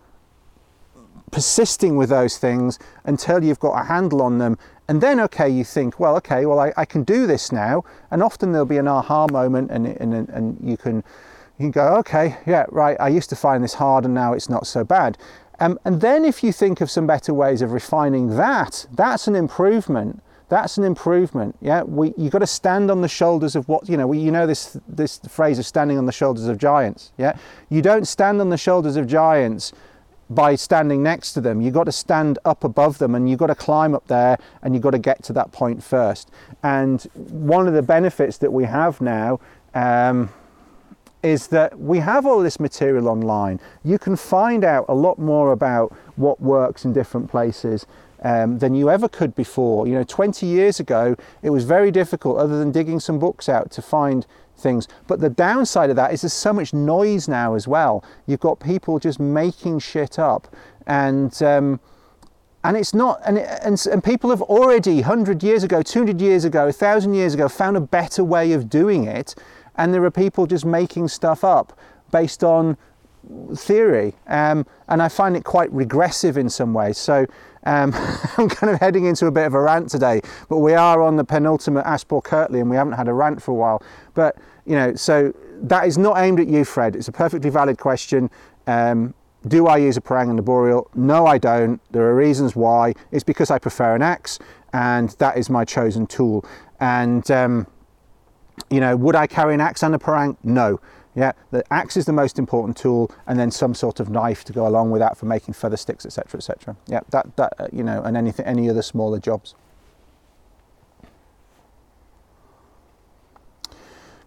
[1.31, 4.57] persisting with those things until you've got a handle on them.
[4.87, 7.83] And then, okay, you think, well, okay, well, I, I can do this now.
[8.11, 11.03] And often there'll be an aha moment, and, and, and you can
[11.57, 14.49] you can go, okay, yeah, right, I used to find this hard and now it's
[14.49, 15.17] not so bad.
[15.59, 19.35] Um, and then if you think of some better ways of refining that, that's an
[19.35, 20.21] improvement.
[20.47, 21.55] That's an improvement.
[21.61, 24.07] Yeah, we you've got to stand on the shoulders of what you know.
[24.07, 27.11] We, you know this this phrase of standing on the shoulders of giants.
[27.17, 27.37] Yeah,
[27.69, 29.73] you don't stand on the shoulders of giants
[30.29, 31.61] by standing next to them.
[31.61, 34.73] You've got to stand up above them and you've got to climb up there and
[34.73, 36.31] you've got to get to that point first.
[36.63, 39.39] And one of the benefits that we have now.
[39.73, 40.29] Um,
[41.25, 43.59] is that we have all this material online.
[43.83, 47.87] You can find out a lot more about what works in different places
[48.21, 49.87] um, than you ever could before.
[49.87, 53.71] You know, 20 years ago, it was very difficult, other than digging some books out,
[53.71, 54.25] to find
[54.57, 54.87] things.
[55.07, 58.03] But the downside of that is there's so much noise now as well.
[58.25, 60.53] You've got people just making shit up,
[60.87, 61.79] and um,
[62.63, 63.21] and it's not.
[63.25, 67.47] And, and and people have already 100 years ago, 200 years ago, 1,000 years ago
[67.47, 69.35] found a better way of doing it,
[69.75, 71.77] and there are people just making stuff up
[72.11, 72.77] based on
[73.55, 76.97] theory, um, and I find it quite regressive in some ways.
[76.97, 77.25] So
[77.65, 77.93] um,
[78.37, 81.15] I'm kind of heading into a bit of a rant today, but we are on
[81.15, 83.81] the penultimate Paul Kirtley, and we haven't had a rant for a while.
[84.13, 86.95] But you know, so that is not aimed at you, Fred.
[86.95, 88.29] It's a perfectly valid question.
[88.67, 89.13] Um,
[89.47, 90.89] do I use a parang and a boreal?
[90.95, 91.79] No, I don't.
[91.91, 92.93] There are reasons why.
[93.11, 94.39] It's because I prefer an axe,
[94.73, 96.45] and that is my chosen tool.
[96.79, 97.67] And um,
[98.69, 100.37] you know, would I carry an axe and a parang?
[100.43, 100.79] No.
[101.15, 104.53] Yeah, the axe is the most important tool, and then some sort of knife to
[104.53, 106.75] go along with that for making feather sticks, etc., etc.
[106.87, 109.55] Yeah, that that uh, you know, and anything, any other smaller jobs.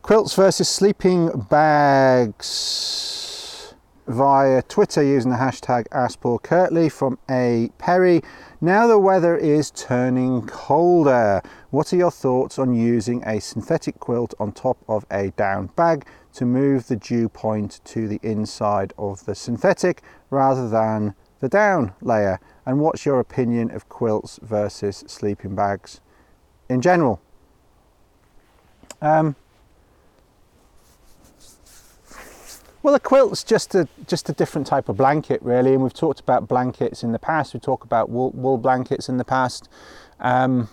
[0.00, 2.78] Quilts versus sleeping bags
[4.06, 8.22] via Twitter using the hashtag AskPaulKirtley from A Perry.
[8.60, 11.42] Now the weather is turning colder.
[11.70, 16.06] What are your thoughts on using a synthetic quilt on top of a down bag
[16.32, 20.00] to move the dew point to the inside of the synthetic
[20.30, 22.40] rather than the down layer?
[22.64, 26.00] And what's your opinion of quilts versus sleeping bags
[26.70, 27.20] in general?
[29.02, 29.36] Um,
[32.82, 35.74] well, a quilt's just a just a different type of blanket, really.
[35.74, 37.52] And we've talked about blankets in the past.
[37.52, 39.68] We talked about wool, wool blankets in the past.
[40.18, 40.70] Um,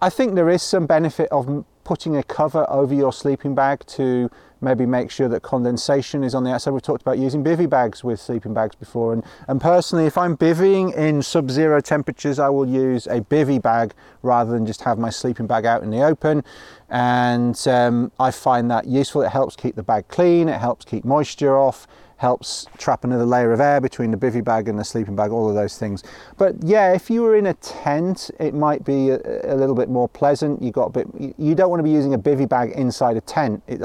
[0.00, 4.30] I think there is some benefit of putting a cover over your sleeping bag to
[4.60, 6.70] maybe make sure that condensation is on the outside.
[6.70, 10.36] We've talked about using bivy bags with sleeping bags before, and, and personally, if I'm
[10.36, 13.92] bivvying in sub zero temperatures, I will use a bivy bag
[14.22, 16.44] rather than just have my sleeping bag out in the open.
[16.90, 19.22] And um, I find that useful.
[19.22, 21.88] It helps keep the bag clean, it helps keep moisture off
[22.18, 25.48] helps trap another layer of air between the bivy bag and the sleeping bag, all
[25.48, 26.02] of those things.
[26.36, 29.88] But yeah, if you were in a tent, it might be a, a little bit
[29.88, 30.60] more pleasant.
[30.60, 31.34] You got a bit.
[31.38, 33.62] You don't want to be using a bivy bag inside a tent.
[33.68, 33.80] It,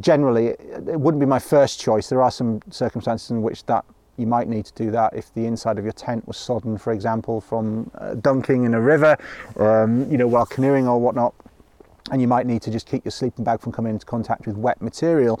[0.00, 2.08] generally, it wouldn't be my first choice.
[2.08, 3.84] There are some circumstances in which that
[4.16, 6.92] you might need to do that if the inside of your tent was sodden, for
[6.92, 9.16] example, from uh, dunking in a river,
[9.58, 11.34] um, you know, while canoeing or whatnot.
[12.10, 14.56] And you might need to just keep your sleeping bag from coming into contact with
[14.56, 15.40] wet material.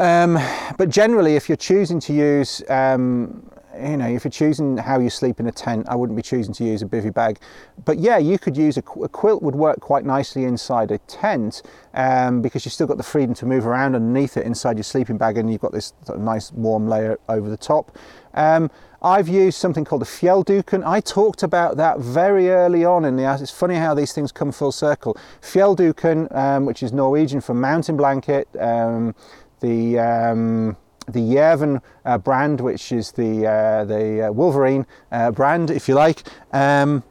[0.00, 0.38] Um,
[0.78, 5.10] but generally, if you're choosing to use, um, you know, if you're choosing how you
[5.10, 7.38] sleep in a tent, I wouldn't be choosing to use a bivy bag.
[7.84, 11.62] But yeah, you could use a, a quilt would work quite nicely inside a tent
[11.92, 15.18] um, because you've still got the freedom to move around underneath it inside your sleeping
[15.18, 17.94] bag, and you've got this sort of nice warm layer over the top.
[18.32, 18.70] Um,
[19.02, 20.86] I've used something called a fjellduken.
[20.86, 23.32] I talked about that very early on in the.
[23.40, 25.16] It's funny how these things come full circle.
[25.40, 28.46] Fjellduken, um, which is Norwegian for mountain blanket.
[28.58, 29.14] Um,
[29.60, 30.76] the um,
[31.08, 35.94] the Jerven uh, brand, which is the uh, the uh, Wolverine uh, brand, if you
[35.94, 36.22] like.
[36.52, 37.02] Um,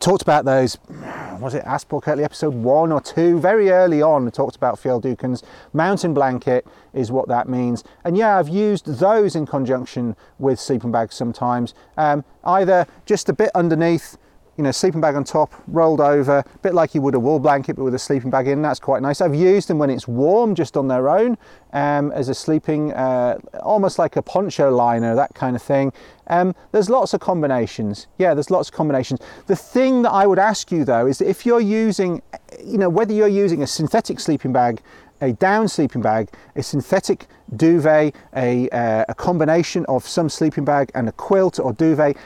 [0.00, 0.78] talked about those.
[1.40, 3.38] Was it Ask Paul Kirtley episode one or two?
[3.38, 5.42] Very early on, talked about Fjelldukens.
[5.72, 7.84] Mountain blanket is what that means.
[8.04, 11.74] And yeah, I've used those in conjunction with sleeping bags sometimes.
[11.96, 14.18] Um, either just a bit underneath
[14.58, 17.38] you know, sleeping bag on top, rolled over, a bit like you would a wool
[17.38, 18.60] blanket, but with a sleeping bag in.
[18.60, 19.20] That's quite nice.
[19.20, 21.38] I've used them when it's warm, just on their own,
[21.72, 25.92] um, as a sleeping, uh, almost like a poncho liner, that kind of thing.
[26.26, 28.08] Um, there's lots of combinations.
[28.18, 29.20] Yeah, there's lots of combinations.
[29.46, 32.20] The thing that I would ask you though is that if you're using,
[32.62, 34.82] you know, whether you're using a synthetic sleeping bag
[35.20, 40.90] a down sleeping bag, a synthetic duvet, a, uh, a combination of some sleeping bag
[40.94, 42.16] and a quilt or duvet,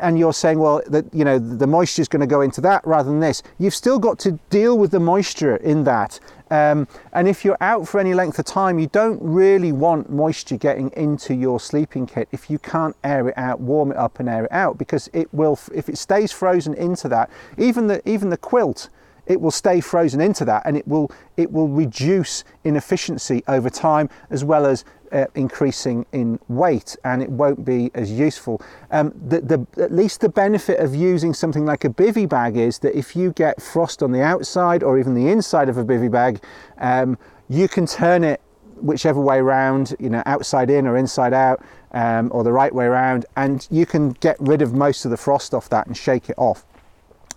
[0.00, 2.86] and you're saying, well, that you know the moisture is going to go into that
[2.86, 3.42] rather than this.
[3.58, 6.20] You've still got to deal with the moisture in that.
[6.50, 10.56] Um, and if you're out for any length of time, you don't really want moisture
[10.56, 14.28] getting into your sleeping kit if you can't air it out, warm it up, and
[14.28, 15.58] air it out because it will.
[15.74, 18.88] If it stays frozen into that, even the even the quilt
[19.28, 23.70] it will stay frozen into that and it will it will reduce in efficiency over
[23.70, 28.60] time as well as uh, increasing in weight and it won't be as useful.
[28.90, 32.78] Um, the, the, at least the benefit of using something like a bivy bag is
[32.80, 36.10] that if you get frost on the outside or even the inside of a bivy
[36.10, 36.42] bag,
[36.78, 38.40] um, you can turn it
[38.80, 42.84] whichever way around, you know, outside in or inside out, um, or the right way
[42.84, 46.28] around, and you can get rid of most of the frost off that and shake
[46.28, 46.64] it off.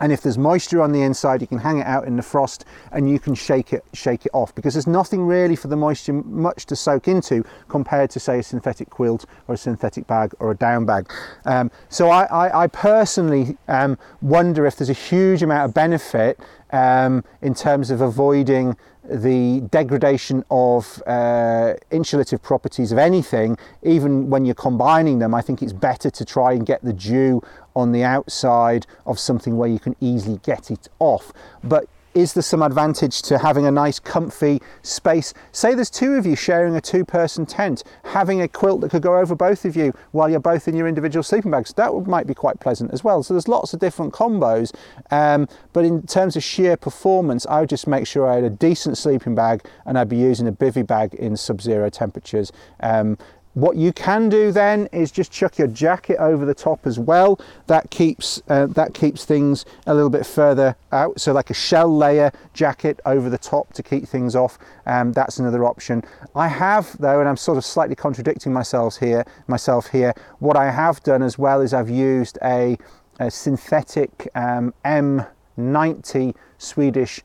[0.01, 2.65] And if there's moisture on the inside, you can hang it out in the frost
[2.91, 6.13] and you can shake it, shake it off because there's nothing really for the moisture
[6.13, 10.51] much to soak into compared to say a synthetic quilt or a synthetic bag or
[10.51, 11.09] a down bag.
[11.45, 16.39] Um, so I, I, I personally um, wonder if there's a huge amount of benefit
[16.71, 24.45] um, in terms of avoiding the degradation of uh, insulative properties of anything, even when
[24.45, 27.41] you're combining them, I think it's better to try and get the dew
[27.76, 31.32] on the outside of something where you can easily get it off.
[31.63, 35.34] But is there some advantage to having a nice comfy space?
[35.53, 39.01] Say there's two of you sharing a two person tent having a quilt that could
[39.01, 41.72] go over both of you while you're both in your individual sleeping bags.
[41.74, 43.24] That might be quite pleasant as well.
[43.24, 44.74] So there's lots of different combos
[45.09, 48.49] um, but in terms of sheer performance i would just make sure i had a
[48.49, 52.51] decent sleeping bag and i'd be using a bivy bag in sub-zero temperatures
[52.82, 53.17] um,
[53.53, 57.39] what you can do then is just chuck your jacket over the top as well.
[57.67, 61.19] That keeps uh, that keeps things a little bit further out.
[61.19, 64.57] So like a shell layer jacket over the top to keep things off.
[64.85, 66.03] Um, that's another option.
[66.35, 69.25] I have though, and I'm sort of slightly contradicting myself here.
[69.47, 70.13] Myself here.
[70.39, 72.77] What I have done as well is I've used a,
[73.19, 77.21] a synthetic um, M90 Swedish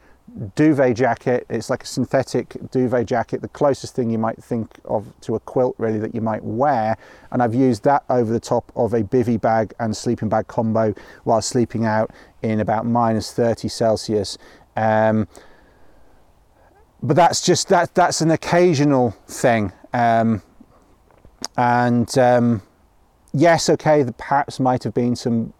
[0.55, 1.47] duvet jacket.
[1.49, 5.41] It's like a synthetic duvet jacket, the closest thing you might think of to a
[5.41, 6.97] quilt, really, that you might wear.
[7.31, 10.95] And I've used that over the top of a bivy bag and sleeping bag combo
[11.25, 12.11] while sleeping out
[12.43, 14.37] in about minus 30 Celsius.
[14.77, 15.27] Um,
[17.03, 19.73] but that's just that that's an occasional thing.
[19.93, 20.43] Um,
[21.57, 22.63] and um,
[23.33, 25.53] yes, okay, the perhaps might have been some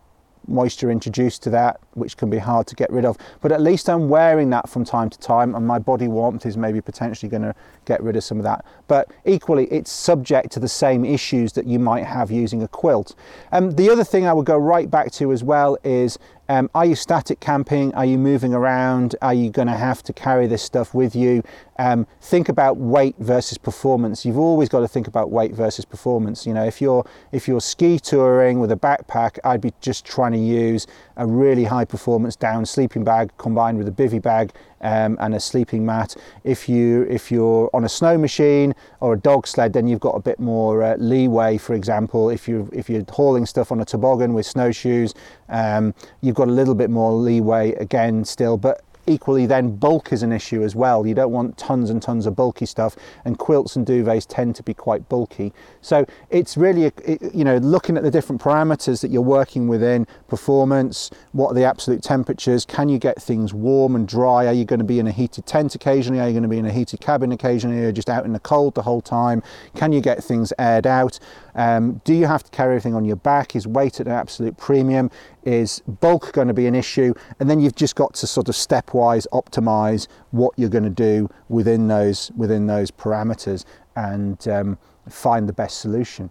[0.47, 3.17] moisture introduced to that, which can be hard to get rid of.
[3.41, 6.57] But at least I'm wearing that from time to time, and my body warmth is
[6.57, 8.65] maybe potentially going to get rid of some of that.
[8.89, 13.15] But equally, it's subject to the same issues that you might have using a quilt.
[13.53, 16.19] Um, the other thing I would go right back to as well is
[16.49, 17.93] um, are you static camping?
[17.95, 19.17] Are you moving around?
[19.21, 21.43] Are you going to have to carry this stuff with you?
[21.79, 24.25] Um, think about weight versus performance.
[24.25, 26.47] You've always got to think about weight versus performance.
[26.47, 30.33] You know, if you're if you're ski touring with a backpack, I'd be just trying
[30.33, 30.87] to use
[31.17, 35.41] a really high performance down sleeping bag combined with a bivy bag um, and a
[35.41, 36.15] sleeping mat.
[36.45, 40.15] If you if you're on a snow machine or a dog sled, then you've got
[40.15, 41.59] a bit more uh, leeway.
[41.59, 45.15] For example, if you if you're hauling stuff on a toboggan with snowshoes,
[45.49, 48.57] um, you've got a little bit more leeway again still.
[48.57, 51.07] But equally then bulk is an issue as well.
[51.07, 54.63] You don't want tons and tons of bulky stuff and quilts and duvets tend to
[54.63, 55.53] be quite bulky.
[55.81, 60.07] So it's really it, you know looking at the different parameters that you're working within
[60.29, 64.47] performance what are the absolute temperatures can you get things warm and dry?
[64.47, 66.21] Are you going to be in a heated tent occasionally?
[66.21, 67.85] Are you going to be in a heated cabin occasionally?
[67.85, 69.43] Or just out in the cold the whole time?
[69.75, 71.19] Can you get things aired out?
[71.55, 73.57] Um, do you have to carry everything on your back?
[73.57, 75.11] Is weight at an absolute premium?
[75.45, 77.15] Is bulk going to be an issue?
[77.41, 78.57] And then you've just got to sort of
[79.33, 84.79] optimize what you're going to do within those within those parameters and um,
[85.09, 86.31] find the best solution.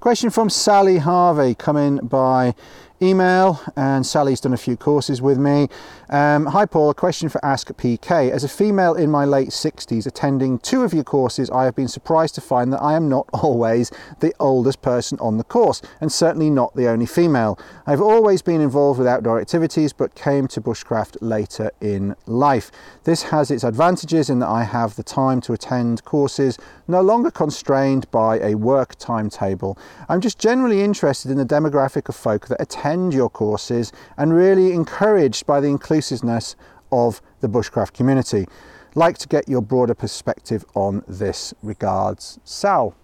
[0.00, 2.54] Question from sally harvey coming by
[3.02, 5.68] email, and Sally's done a few courses with me.
[6.08, 6.90] Um, Hi, Paul.
[6.90, 8.30] A question for Ask PK.
[8.30, 11.88] As a female in my late 60s attending two of your courses, I have been
[11.88, 13.90] surprised to find that I am not always
[14.20, 17.58] the oldest person on the course, and certainly not the only female.
[17.86, 22.70] I've always been involved with outdoor activities, but came to bushcraft later in life.
[23.04, 27.30] This has its advantages in that I have the time to attend courses, no longer
[27.30, 29.78] constrained by a work timetable.
[30.08, 34.72] I'm just generally interested in the demographic of folk that attend your courses and really
[34.72, 36.56] encouraged by the inclusiveness
[36.90, 38.46] of the bushcraft community.
[38.94, 41.52] Like to get your broader perspective on this.
[41.62, 42.96] Regards, Sal.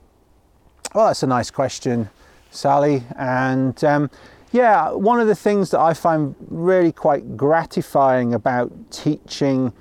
[0.95, 2.09] Well, that's a nice question,
[2.51, 3.05] Sally.
[3.17, 4.11] And um,
[4.51, 9.73] yeah, one of the things that I find really quite gratifying about teaching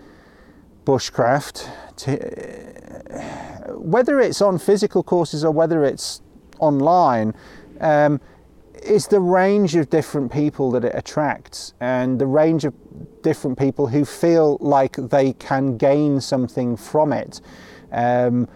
[0.85, 6.21] bushcraft, to, whether it's on physical courses or whether it's
[6.59, 7.33] online,
[7.81, 8.19] um,
[9.07, 12.73] the range of different people that it attracts and the range of
[13.21, 17.39] different people who feel like they can gain something from it.
[17.91, 18.47] Um,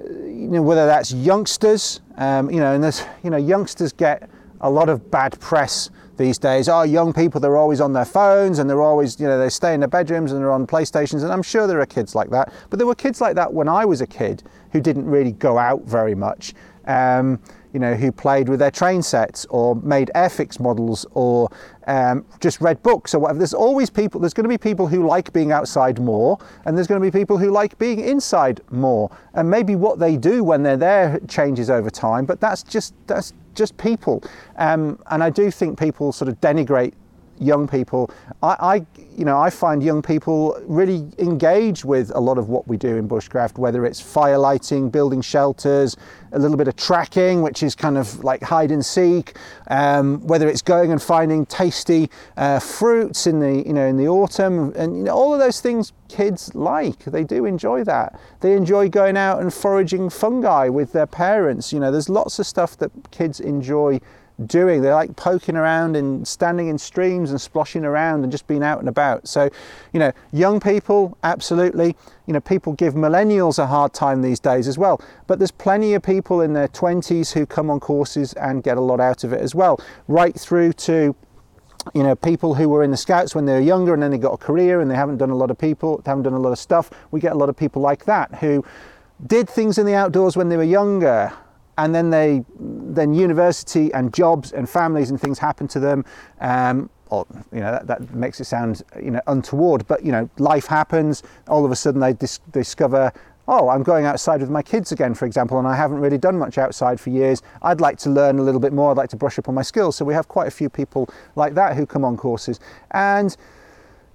[0.00, 4.28] you know, whether that's youngsters, um, you know, and there's, you know, youngsters get
[4.60, 6.68] a lot of bad press these days.
[6.68, 9.72] Oh, young people, they're always on their phones and they're always, you know, they stay
[9.72, 11.22] in their bedrooms and they're on PlayStations.
[11.22, 12.52] And I'm sure there are kids like that.
[12.68, 14.42] But there were kids like that when I was a kid
[14.72, 16.52] who didn't really go out very much.
[16.86, 17.40] Um,
[17.72, 21.50] you know, who played with their train sets or made Airfix models or
[21.86, 23.38] um, just read books or whatever.
[23.38, 26.86] There's always people, there's going to be people who like being outside more, and there's
[26.86, 29.10] going to be people who like being inside more.
[29.34, 33.32] And maybe what they do when they're there changes over time, but that's just, that's
[33.54, 34.22] just people.
[34.56, 36.94] Um, and I do think people sort of denigrate
[37.40, 38.10] young people.
[38.42, 38.86] I, I,
[39.16, 42.96] you know, I find young people really engage with a lot of what we do
[42.96, 45.96] in bushcraft, whether it's fire lighting, building shelters,
[46.32, 49.36] a little bit of tracking, which is kind of like hide and seek,
[49.68, 54.08] um, whether it's going and finding tasty uh, fruits in the, you know, in the
[54.08, 57.04] autumn, and you know, all of those things kids like.
[57.04, 58.18] They do enjoy that.
[58.40, 61.72] They enjoy going out and foraging fungi with their parents.
[61.72, 64.00] You know, there's lots of stuff that kids enjoy
[64.46, 64.82] doing.
[64.82, 68.78] They like poking around and standing in streams and splashing around and just being out
[68.78, 69.26] and about.
[69.26, 69.50] So,
[69.92, 71.96] you know, young people, absolutely.
[72.26, 75.00] You know, people give millennials a hard time these days as well.
[75.26, 78.80] But there's plenty of people in their 20s who come on courses and get a
[78.80, 81.14] lot out of it as well, right through to
[81.94, 84.18] you know people who were in the scouts when they were younger and then they
[84.18, 86.50] got a career and they haven't done a lot of people haven't done a lot
[86.50, 88.62] of stuff we get a lot of people like that who
[89.26, 91.32] did things in the outdoors when they were younger
[91.78, 96.04] and then they then university and jobs and families and things happen to them
[96.40, 100.28] um, or you know that, that, makes it sound you know untoward but you know
[100.38, 101.22] life happens.
[101.46, 103.12] All of a sudden they dis- discover
[103.46, 106.36] oh i'm going outside with my kids again for example and i haven't really done
[106.36, 107.42] much outside for years.
[107.62, 108.90] I'd like to learn a little bit more.
[108.90, 109.96] I'd like to brush up on my skills.
[109.96, 112.60] So we have quite a few people like that who come on courses.
[112.90, 113.36] And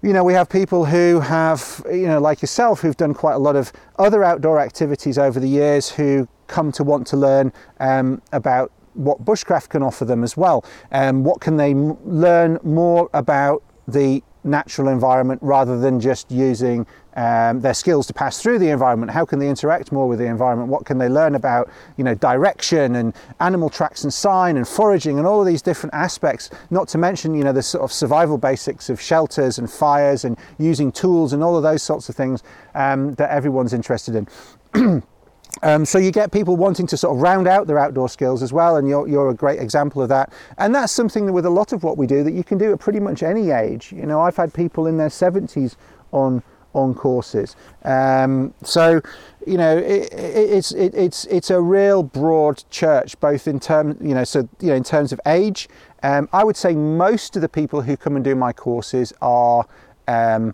[0.04, 3.40] you know, we have people who have, you know, like yourself, who've done quite a
[3.40, 8.22] lot of other outdoor activities over the years who come to want to learn um,
[8.34, 10.66] about what bushcraft can offer them as well.
[10.92, 16.86] Um, what can they m- learn more about the natural environment rather than just using
[17.16, 19.12] um, their skills to pass through the environment.
[19.12, 20.70] How can they interact more with the environment?
[20.70, 25.18] What can they learn about, you know, direction and animal tracks and sign and foraging
[25.18, 26.50] and all of these different aspects?
[26.70, 30.38] Not to mention, you know, the sort of survival basics of shelters and fires and
[30.58, 35.04] using tools and all of those sorts of things um, that everyone's interested in.
[35.62, 38.52] Um, so you get people wanting to sort of round out their outdoor skills as
[38.52, 40.34] well, and you're, you're a great example of that.
[40.58, 42.74] And that's something that with a lot of what we do that you can do
[42.74, 43.92] at pretty much any age.
[43.92, 45.76] You know, I've had people in their 70s
[46.12, 46.44] on
[46.74, 47.56] on courses.
[47.84, 49.00] Um, so,
[49.46, 53.96] you know, it, it, it's it, it's it's a real broad church, both in terms,
[54.02, 55.70] you know, so you know, in terms of age.
[56.02, 59.66] Um, I would say most of the people who come and do my courses are
[60.08, 60.54] um,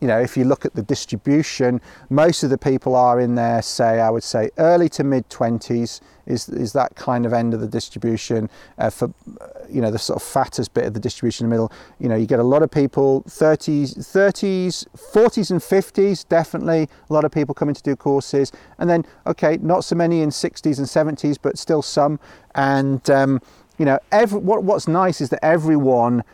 [0.00, 3.60] you know, if you look at the distribution, most of the people are in there,
[3.60, 7.60] say, I would say early to mid 20s is, is that kind of end of
[7.60, 8.48] the distribution.
[8.78, 9.12] Uh, for,
[9.68, 12.16] you know, the sort of fattest bit of the distribution in the middle, you know,
[12.16, 17.30] you get a lot of people 30s, 30s, 40s, and 50s, definitely a lot of
[17.30, 18.52] people coming to do courses.
[18.78, 22.18] And then, okay, not so many in 60s and 70s, but still some.
[22.54, 23.40] And, um,
[23.76, 26.24] you know, every, what, what's nice is that everyone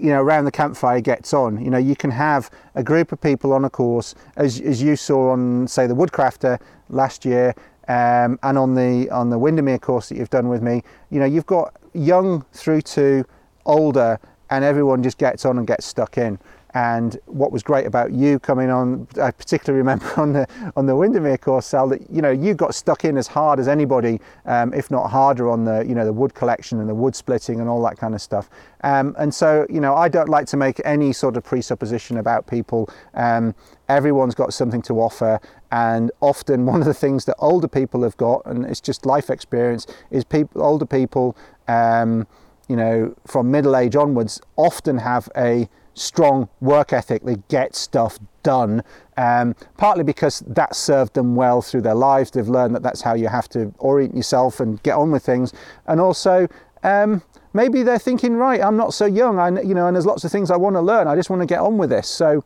[0.00, 1.62] you know around the campfire gets on.
[1.62, 4.96] You know you can have a group of people on a course as, as you
[4.96, 7.54] saw on say the woodcrafter last year
[7.88, 10.82] um, and on the on the windermere course that you've done with me.
[11.10, 13.24] You know you've got young through to
[13.66, 14.18] older
[14.50, 16.38] and everyone just gets on and gets stuck in
[16.74, 20.46] and what was great about you coming on, I particularly remember on the
[20.76, 23.68] on the Windermere course, Sal, that you know you got stuck in as hard as
[23.68, 27.16] anybody, um, if not harder, on the you know the wood collection and the wood
[27.16, 28.48] splitting and all that kind of stuff.
[28.82, 32.46] Um, and so you know I don't like to make any sort of presupposition about
[32.46, 32.88] people.
[33.14, 33.54] Um,
[33.88, 35.40] everyone's got something to offer,
[35.72, 39.30] and often one of the things that older people have got, and it's just life
[39.30, 41.36] experience, is people older people.
[41.66, 42.26] Um,
[42.68, 45.68] you know, from middle age onwards, often have a
[46.00, 47.22] strong work ethic.
[47.22, 48.82] They get stuff done,
[49.16, 52.30] um, partly because that served them well through their lives.
[52.30, 55.52] They've learned that that's how you have to orient yourself and get on with things.
[55.86, 56.48] And also,
[56.82, 57.22] um,
[57.52, 60.32] maybe they're thinking, right, I'm not so young, I, you know, and there's lots of
[60.32, 61.06] things I want to learn.
[61.06, 62.08] I just want to get on with this.
[62.08, 62.42] So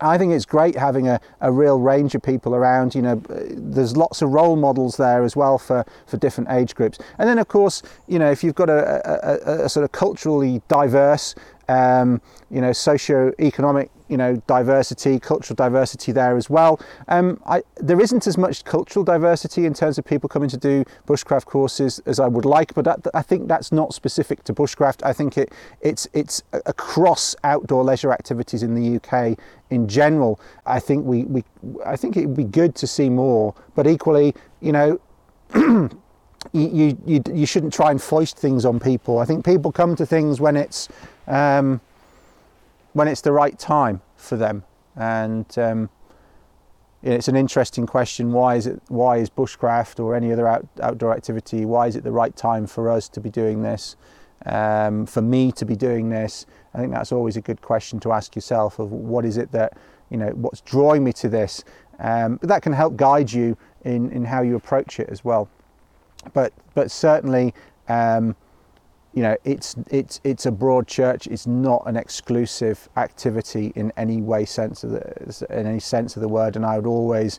[0.00, 2.94] I think it's great having a, a real range of people around.
[2.94, 6.98] You know, there's lots of role models there as well for, for different age groups.
[7.18, 10.62] And then, of course, you know, if you've got a, a, a sort of culturally
[10.66, 11.36] diverse
[11.72, 12.20] um,
[12.50, 16.78] you know, socio-economic, you know, diversity, cultural diversity there as well.
[17.08, 20.84] Um, I, there isn't as much cultural diversity in terms of people coming to do
[21.06, 25.02] bushcraft courses as I would like, but that, I think that's not specific to bushcraft.
[25.02, 25.50] I think it,
[25.80, 29.38] it's, it's across outdoor leisure activities in the UK
[29.70, 30.38] in general.
[30.66, 31.42] I think we, we
[31.86, 35.00] I think it would be good to see more, but equally, you know.
[36.52, 39.18] you, you, you shouldn't try and foist things on people.
[39.18, 40.88] I think people come to things when it's
[41.26, 41.80] um,
[42.92, 44.64] when it's the right time for them.
[44.96, 45.90] And um,
[47.02, 48.32] it's an interesting question.
[48.32, 48.80] Why is it?
[48.88, 51.64] Why is bushcraft or any other out, outdoor activity?
[51.64, 53.96] Why is it the right time for us to be doing this?
[54.46, 56.46] Um, for me to be doing this?
[56.74, 58.78] I think that's always a good question to ask yourself.
[58.78, 59.76] Of what is it that
[60.10, 60.28] you know?
[60.30, 61.64] What's drawing me to this?
[61.98, 65.48] Um, but that can help guide you in in how you approach it as well.
[66.32, 67.54] But but certainly.
[67.88, 68.36] Um,
[69.14, 71.26] you know, it's it's it's a broad church.
[71.26, 76.22] It's not an exclusive activity in any way sense of the in any sense of
[76.22, 76.56] the word.
[76.56, 77.38] And I would always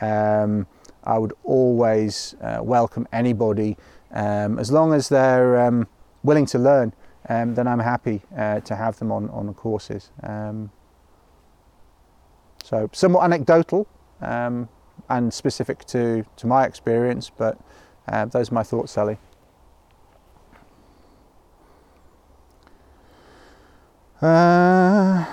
[0.00, 0.66] um,
[1.04, 3.76] I would always uh, welcome anybody
[4.10, 5.86] um, as long as they're um,
[6.24, 6.92] willing to learn.
[7.28, 10.10] Um, then I'm happy uh, to have them on on the courses.
[10.24, 10.72] Um,
[12.64, 13.86] so somewhat anecdotal
[14.20, 14.68] um,
[15.08, 17.58] and specific to to my experience, but
[18.08, 19.18] uh, those are my thoughts, Sally.
[24.22, 25.24] Uh,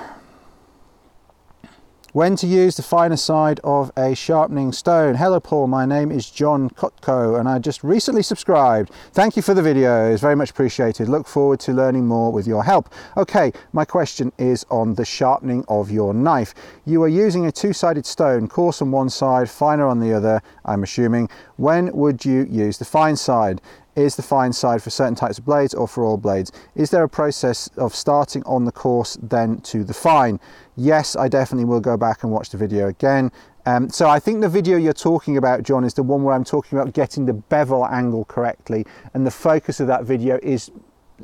[2.14, 5.14] when to use the finer side of a sharpening stone.
[5.14, 8.90] Hello Paul, my name is John Kotko and I just recently subscribed.
[9.12, 11.08] Thank you for the videos, very much appreciated.
[11.08, 12.92] Look forward to learning more with your help.
[13.16, 16.56] Okay, my question is on the sharpening of your knife.
[16.86, 20.82] You are using a two-sided stone, coarse on one side, finer on the other, I'm
[20.82, 21.30] assuming.
[21.58, 23.62] When would you use the fine side?
[24.00, 26.52] Is the fine side for certain types of blades or for all blades?
[26.76, 30.40] Is there a process of starting on the coarse then to the fine?
[30.76, 33.32] Yes, I definitely will go back and watch the video again.
[33.66, 36.44] Um, so I think the video you're talking about, John, is the one where I'm
[36.44, 38.86] talking about getting the bevel angle correctly.
[39.14, 40.72] And the focus of that video is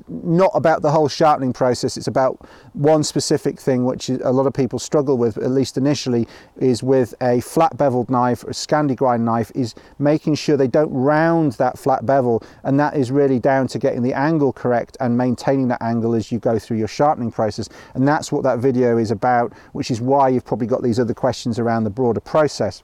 [0.07, 1.97] not about the whole sharpening process.
[1.97, 6.27] It's about one specific thing, which a lot of people struggle with, at least initially,
[6.57, 10.67] is with a flat beveled knife or a Scandi grind knife, is making sure they
[10.67, 12.43] don't round that flat bevel.
[12.63, 16.31] And that is really down to getting the angle correct and maintaining that angle as
[16.31, 17.69] you go through your sharpening process.
[17.93, 21.13] And that's what that video is about, which is why you've probably got these other
[21.13, 22.83] questions around the broader process.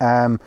[0.00, 0.40] Um,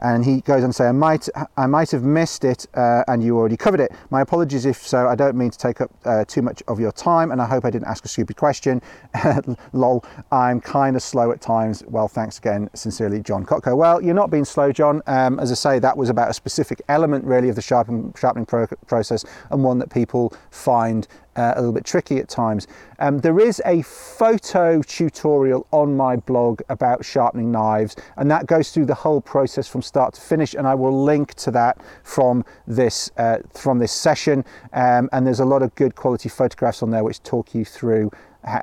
[0.00, 3.22] and he goes on to say, I might, I might have missed it uh, and
[3.22, 3.92] you already covered it.
[4.10, 5.08] My apologies if so.
[5.08, 7.64] I don't mean to take up uh, too much of your time and I hope
[7.64, 8.80] I didn't ask a stupid question.
[9.72, 11.82] Lol, I'm kind of slow at times.
[11.86, 12.70] Well, thanks again.
[12.74, 13.76] Sincerely, John Kotko.
[13.76, 15.02] Well, you're not being slow, John.
[15.06, 18.46] Um, as I say, that was about a specific element really of the sharpening, sharpening
[18.46, 21.08] pro process and one that people find
[21.38, 22.66] uh, a little bit tricky at times.
[22.98, 28.72] Um, there is a photo tutorial on my blog about sharpening knives, and that goes
[28.72, 30.54] through the whole process from start to finish.
[30.54, 34.44] And I will link to that from this uh, from this session.
[34.72, 38.10] Um, and there's a lot of good quality photographs on there which talk you through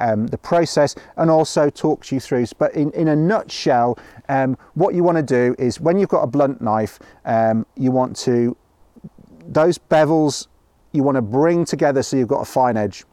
[0.02, 2.46] um, the process and also talks you through.
[2.58, 3.98] But in, in a nutshell,
[4.30, 7.92] um, what you want to do is when you've got a blunt knife, um, you
[7.92, 8.58] want to
[9.48, 10.48] those bevels
[10.96, 13.04] you want to bring together so you've got a fine edge.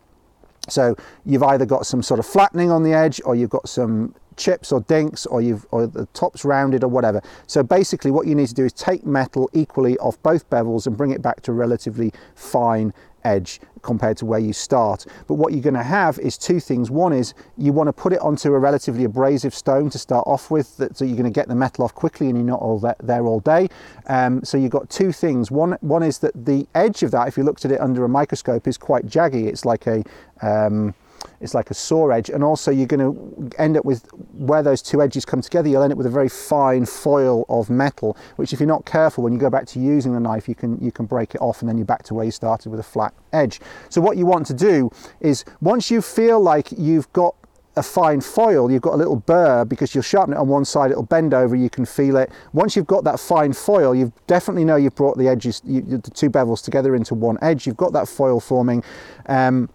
[0.69, 0.95] So
[1.27, 4.73] you've either got some sort of flattening on the edge or you've got some chips
[4.73, 7.21] or dinks or you've or the top's rounded or whatever.
[7.47, 10.97] So basically what you need to do is take metal equally off both bevels and
[10.97, 15.07] bring it back to relatively fine edge compared to where you start.
[15.27, 16.91] But what you're going to have is two things.
[16.91, 20.51] One is you want to put it onto a relatively abrasive stone to start off
[20.51, 22.79] with, that, so you're going to get the metal off quickly and you're not all
[23.03, 23.69] there all day.
[24.07, 25.51] Um, so you've got two things.
[25.51, 28.09] One, one is that the edge of that, if you looked at it under a
[28.09, 29.47] microscope, is quite jaggy.
[29.47, 30.05] It's like a
[30.43, 30.95] um,
[31.41, 34.83] it's like a saw edge and also you're going to end up with where those
[34.83, 38.53] two edges come together you'll end up with a very fine foil of metal which
[38.53, 40.93] if you're not careful when you go back to using the knife you can you
[40.93, 43.13] can break it off and then you're back to where you started with a flat
[43.33, 47.35] edge so what you want to do is once you feel like you've got
[47.77, 50.91] a fine foil, you've got a little burr because you'll sharpen it on one side,
[50.91, 52.31] it'll bend over, you can feel it.
[52.53, 55.99] Once you've got that fine foil, you definitely know you've brought the edges, you, the
[55.99, 57.67] two bevels together into one edge.
[57.67, 58.85] You've got that foil forming.
[59.27, 59.71] Um,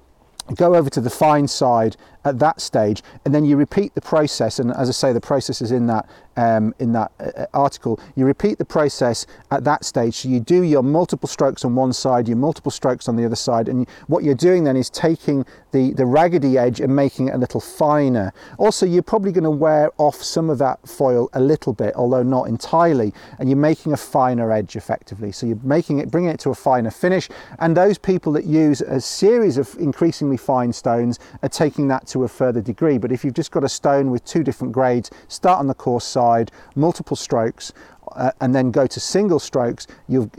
[0.55, 4.59] go over to the fine side at that stage and then you repeat the process
[4.59, 6.07] and as i say the process is in that
[6.37, 7.99] um, in that uh, uh, article.
[8.15, 10.15] You repeat the process at that stage.
[10.15, 13.35] So you do your multiple strokes on one side your multiple strokes on the other
[13.35, 17.33] side and what you're doing then is taking the the raggedy edge and making it
[17.33, 18.31] a little finer.
[18.57, 22.23] Also you're probably going to wear off some of that foil a little bit although
[22.23, 25.31] not entirely and you're making a finer edge effectively.
[25.31, 28.81] So you're making it bringing it to a finer finish and those people that use
[28.81, 32.97] a series of increasingly fine stones are taking that to a further degree.
[32.97, 36.05] But if you've just got a stone with two different grades, start on the coarse
[36.05, 37.73] side, multiple strokes,
[38.15, 40.31] uh, and then go to single strokes, you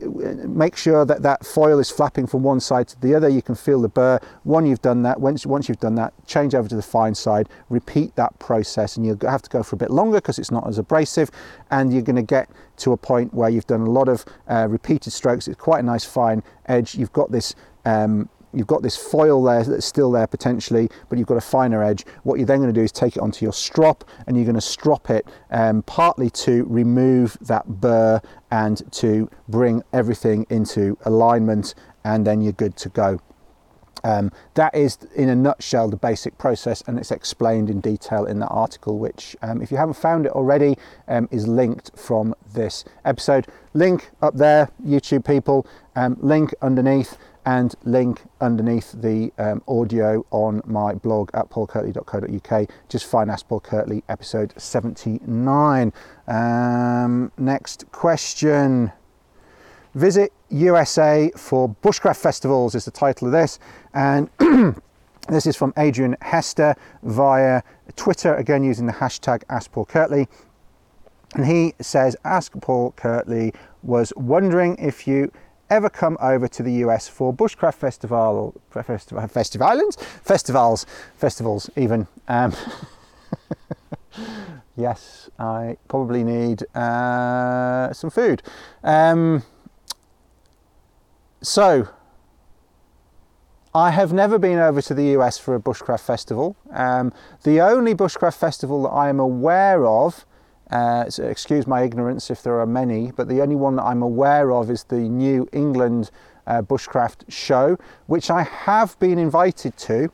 [0.46, 3.28] make sure that that foil is flapping from one side to the other.
[3.28, 4.18] You can feel the burr.
[4.44, 5.20] One, you've done that.
[5.20, 9.06] Once, once you've done that, change over to the fine side, repeat that process, and
[9.06, 11.30] you'll have to go for a bit longer because it's not as abrasive.
[11.70, 12.48] And you're going to get
[12.78, 15.46] to a point where you've done a lot of uh, repeated strokes.
[15.46, 16.94] It's quite a nice fine edge.
[16.94, 17.54] You've got this
[17.84, 21.82] um, you've got this foil there that's still there potentially, but you've got a finer
[21.82, 22.04] edge.
[22.24, 24.56] What you're then going to do is take it onto your strop and you're going
[24.56, 31.74] to strop it um, partly to remove that burr and to bring everything into alignment
[32.04, 33.20] and then you're good to go.
[34.04, 38.38] Um, that is, in a nutshell, the basic process, and it's explained in detail in
[38.38, 40.76] that article, which, um, if you haven't found it already,
[41.08, 43.46] um, is linked from this episode.
[43.74, 47.18] Link up there, YouTube people, um, link underneath
[47.48, 52.70] and link underneath the um, audio on my blog at paulkirtley.co.uk.
[52.90, 55.90] Just find Ask Paul Kirtley episode 79.
[56.26, 58.92] Um, next question.
[59.94, 63.58] Visit USA for Bushcraft Festivals is the title of this.
[63.94, 64.28] And
[65.30, 67.62] this is from Adrian Hester via
[67.96, 70.28] Twitter, again using the hashtag Ask Paul Kirtley.
[71.34, 75.32] And he says, Ask Paul Kirtley was wondering if you
[75.70, 82.06] ever come over to the US for bushcraft festival, festival, islands, festivals, festivals even.
[82.28, 82.54] Um,
[84.76, 88.42] yes, I probably need uh, some food.
[88.82, 89.42] Um,
[91.42, 91.88] so,
[93.74, 96.56] I have never been over to the US for a bushcraft festival.
[96.72, 97.12] Um,
[97.44, 100.24] the only bushcraft festival that I am aware of
[100.70, 104.02] uh, so excuse my ignorance if there are many, but the only one that I'm
[104.02, 106.10] aware of is the New England
[106.46, 110.10] uh, Bushcraft Show, which I have been invited to.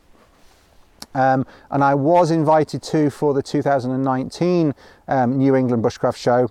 [1.15, 4.75] Um, and I was invited to for the 2019
[5.07, 6.51] um, New England Bushcraft Show,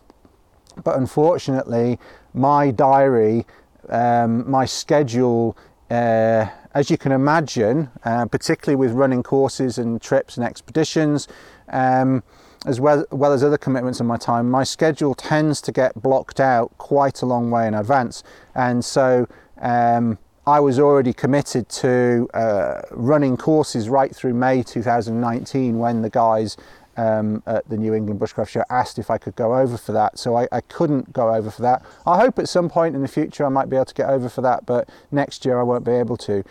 [0.84, 2.00] but unfortunately,
[2.34, 3.46] my diary,
[3.90, 5.58] um, my schedule
[5.90, 11.28] uh, as you can imagine, uh, particularly with running courses and trips and expeditions,
[11.70, 12.24] um,
[12.66, 16.40] as well, well as other commitments in my time, my schedule tends to get blocked
[16.40, 18.24] out quite a long way in advance.
[18.56, 19.28] And so
[19.62, 20.18] um,
[20.48, 26.58] I was already committed to uh, running courses right through May 2019 when the guys
[26.98, 30.20] um, at the New England Bushcraft Show asked if I could go over for that.
[30.20, 31.84] So I, I, couldn't go over for that.
[32.06, 34.30] I hope at some point in the future I might be able to get over
[34.30, 36.44] for that, but next year I won't be able to.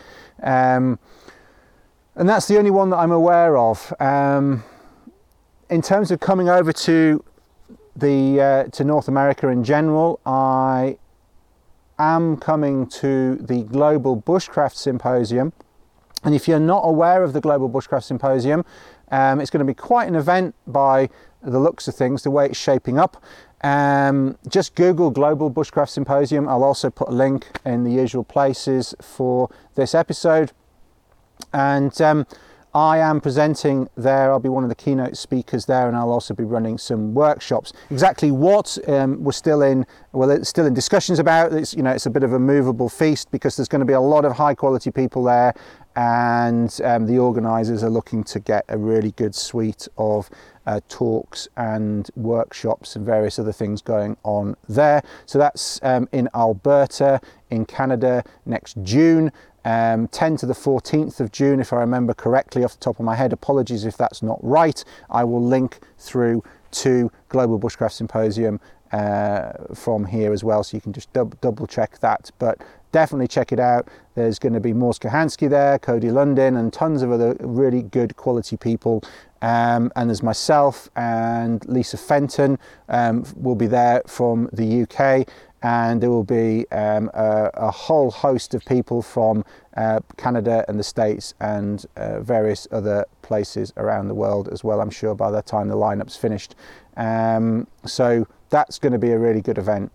[0.43, 0.99] Um,
[2.15, 3.93] and that's the only one that I'm aware of.
[4.01, 4.65] Um,
[5.71, 7.25] in terms of coming over to
[7.97, 10.99] the uh, to North America in general, I
[11.99, 15.53] am coming to the Global Bushcraft Symposium.
[16.25, 18.65] And if you're not aware of the Global Bushcraft Symposium,
[19.13, 21.09] um, it's going to be quite an event by
[21.43, 23.23] the looks of things, the way it's shaping up.
[23.63, 26.49] Um, just Google Global Bushcraft Symposium.
[26.49, 30.53] I'll also put a link in the usual places for this episode.
[31.53, 32.27] And um,
[32.75, 34.33] I am presenting there.
[34.33, 37.75] I'll be one of the keynote speakers there, and I'll also be running some workshops.
[37.91, 41.53] Exactly what um, we're still in, well, it's still in discussions about.
[41.53, 43.93] It's you know, it's a bit of a movable feast because there's going to be
[43.93, 45.53] a lot of high quality people there,
[45.97, 50.31] and um, the organisers are looking to get a really good suite of
[50.67, 55.03] uh, talks and workshops and various other things going on there.
[55.27, 57.21] So that's um, in Alberta,
[57.51, 59.33] in Canada, next June
[59.65, 63.05] um, 10 to the 14th of June, if I remember correctly off the top of
[63.05, 63.33] my head.
[63.33, 64.85] Apologies if that's not right.
[65.11, 68.61] I will link through to Global Bushcraft Symposium
[68.93, 72.31] uh, from here as well, so you can just dub- double check that.
[72.39, 72.61] But
[72.93, 73.89] definitely check it out.
[74.15, 78.17] There's going to be Mors Kochanski there, Cody Lundin, and tons of other really good
[78.17, 79.03] quality people.
[79.41, 85.29] Um, and there's myself and Lisa Fenton um, will be there from the UK
[85.63, 89.45] and there will be um, a, a, whole host of people from
[89.77, 94.81] uh, Canada and the States and uh, various other places around the world as well,
[94.81, 96.57] I'm sure, by the time the lineup's finished.
[96.97, 99.93] Um, so that's going to be a really good event.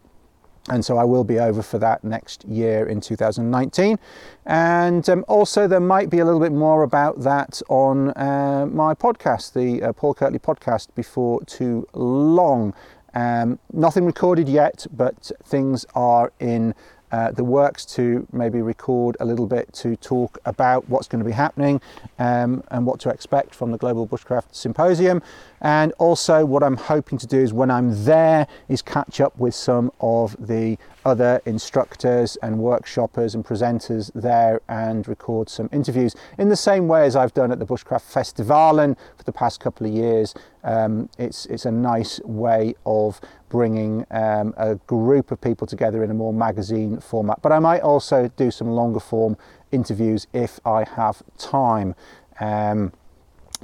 [0.70, 3.98] And so I will be over for that next year in 2019.
[4.46, 8.94] And um, also, there might be a little bit more about that on uh, my
[8.94, 12.74] podcast, the uh, Paul Kirtley podcast, before too long.
[13.14, 16.76] Um, nothing recorded yet, but things are in
[17.12, 21.26] uh, the works to maybe record a little bit to talk about what's going to
[21.26, 21.82] be happening
[22.20, 25.22] um, and what to expect from the Global Bushcraft Symposium.
[25.62, 29.56] And also, what I'm hoping to do is when I'm there, is catch up with
[29.56, 36.50] some of the other instructors and workshoppers and presenters there and record some interviews in
[36.50, 39.94] the same way as I've done at the Bushcraft Festivalen for the past couple of
[39.94, 40.34] years.
[40.64, 46.12] Um, it's, it's a nice way of bringing um, a group of people together in
[46.12, 47.42] a more magazine format.
[47.42, 49.38] But I might also do some longer form
[49.72, 51.96] interviews if I have time.
[52.40, 52.92] Um,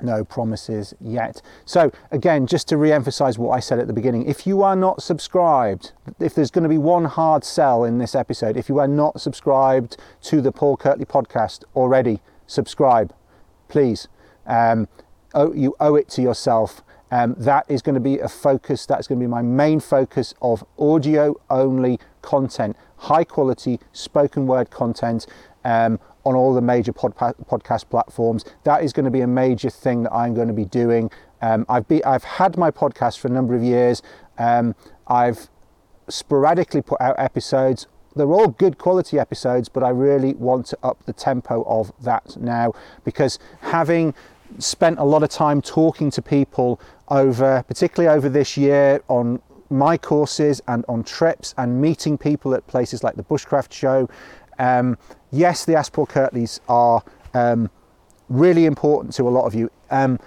[0.01, 1.41] no promises yet.
[1.65, 4.75] So, again, just to re emphasize what I said at the beginning, if you are
[4.75, 8.79] not subscribed, if there's going to be one hard sell in this episode, if you
[8.79, 13.13] are not subscribed to the Paul Kirtley podcast already, subscribe,
[13.67, 14.07] please.
[14.45, 14.87] Um,
[15.33, 16.81] oh, you owe it to yourself.
[17.11, 20.33] Um, that is going to be a focus, that's going to be my main focus
[20.41, 25.27] of audio only content, high quality spoken word content.
[25.63, 28.45] Um, on all the major pod- podcast platforms.
[28.63, 31.11] That is going to be a major thing that I'm going to be doing.
[31.41, 34.01] Um, I've, be, I've had my podcast for a number of years.
[34.37, 34.75] Um,
[35.07, 35.49] I've
[36.07, 37.87] sporadically put out episodes.
[38.15, 42.37] They're all good quality episodes, but I really want to up the tempo of that
[42.37, 44.13] now because having
[44.59, 49.97] spent a lot of time talking to people over, particularly over this year, on my
[49.97, 54.07] courses and on trips and meeting people at places like the Bushcraft Show
[54.59, 54.97] um,
[55.31, 57.69] yes, the Ask Paul Kirtleys are um,
[58.29, 59.69] really important to a lot of you.
[59.89, 60.19] Um,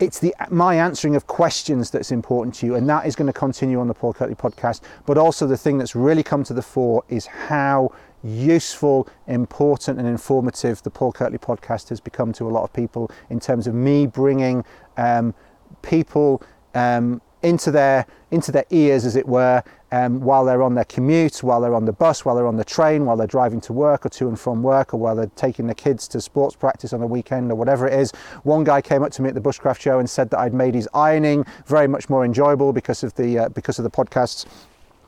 [0.00, 3.32] it's the my answering of questions that's important to you, and that is going to
[3.32, 4.80] continue on the Paul Kirtley podcast.
[5.06, 7.92] But also, the thing that's really come to the fore is how
[8.22, 13.10] useful, important, and informative the Paul Kirtley podcast has become to a lot of people
[13.30, 14.64] in terms of me bringing
[14.96, 15.34] um,
[15.82, 16.42] people
[16.74, 21.42] um, into their into their ears, as it were, um, while they're on their commute,
[21.42, 24.04] while they're on the bus, while they're on the train, while they're driving to work
[24.04, 27.00] or to and from work, or while they're taking the kids to sports practice on
[27.00, 28.12] the weekend or whatever it is.
[28.42, 30.74] One guy came up to me at the Bushcraft show and said that I'd made
[30.74, 34.44] his ironing very much more enjoyable because of the uh, because of the podcasts.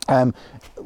[0.08, 0.34] Um,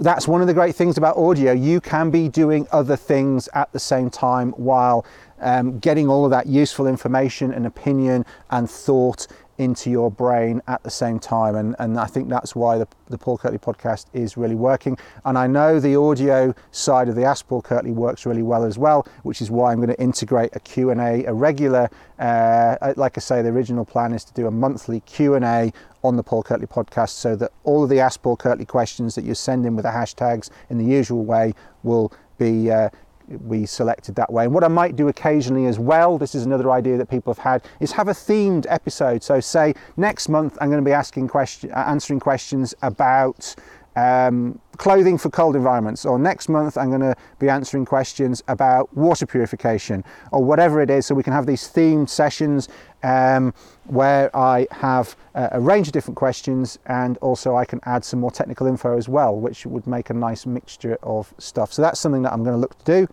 [0.01, 1.53] that's one of the great things about audio.
[1.53, 5.07] You can be doing other things at the same time while
[5.41, 9.27] um, getting all of that useful information and opinion and thought
[9.59, 11.55] into your brain at the same time.
[11.55, 14.99] And, and I think that's why the, the Paul Kirtley podcast is really working.
[15.25, 18.79] And I know the audio side of the Ask Paul Kirtley works really well as
[18.79, 21.89] well, which is why I'm going to integrate a Q&A, a regular,
[22.19, 26.23] uh, like I say, the original plan is to do a monthly Q&A on the
[26.23, 29.65] Paul Kirtley podcast so that all of the Ask Paul Kirtley questions that you send
[29.65, 32.91] in with the hashtags in the usual way will be uh,
[33.29, 34.45] we selected that way.
[34.45, 37.43] And what I might do occasionally as well, this is another idea that people have
[37.43, 39.23] had, is have a themed episode.
[39.23, 43.55] So say next month I'm going to be asking question, uh, answering questions about
[43.97, 48.95] um, clothing for cold environments, or next month I'm going to be answering questions about
[48.97, 52.69] water purification, or whatever it is, so we can have these themed sessions
[53.05, 53.55] um,
[53.87, 58.21] where I have a, a range of different questions and also I can add some
[58.21, 61.73] more technical info as well, which would make a nice mixture of stuff.
[61.73, 63.09] So that's something that I'm going to look to do.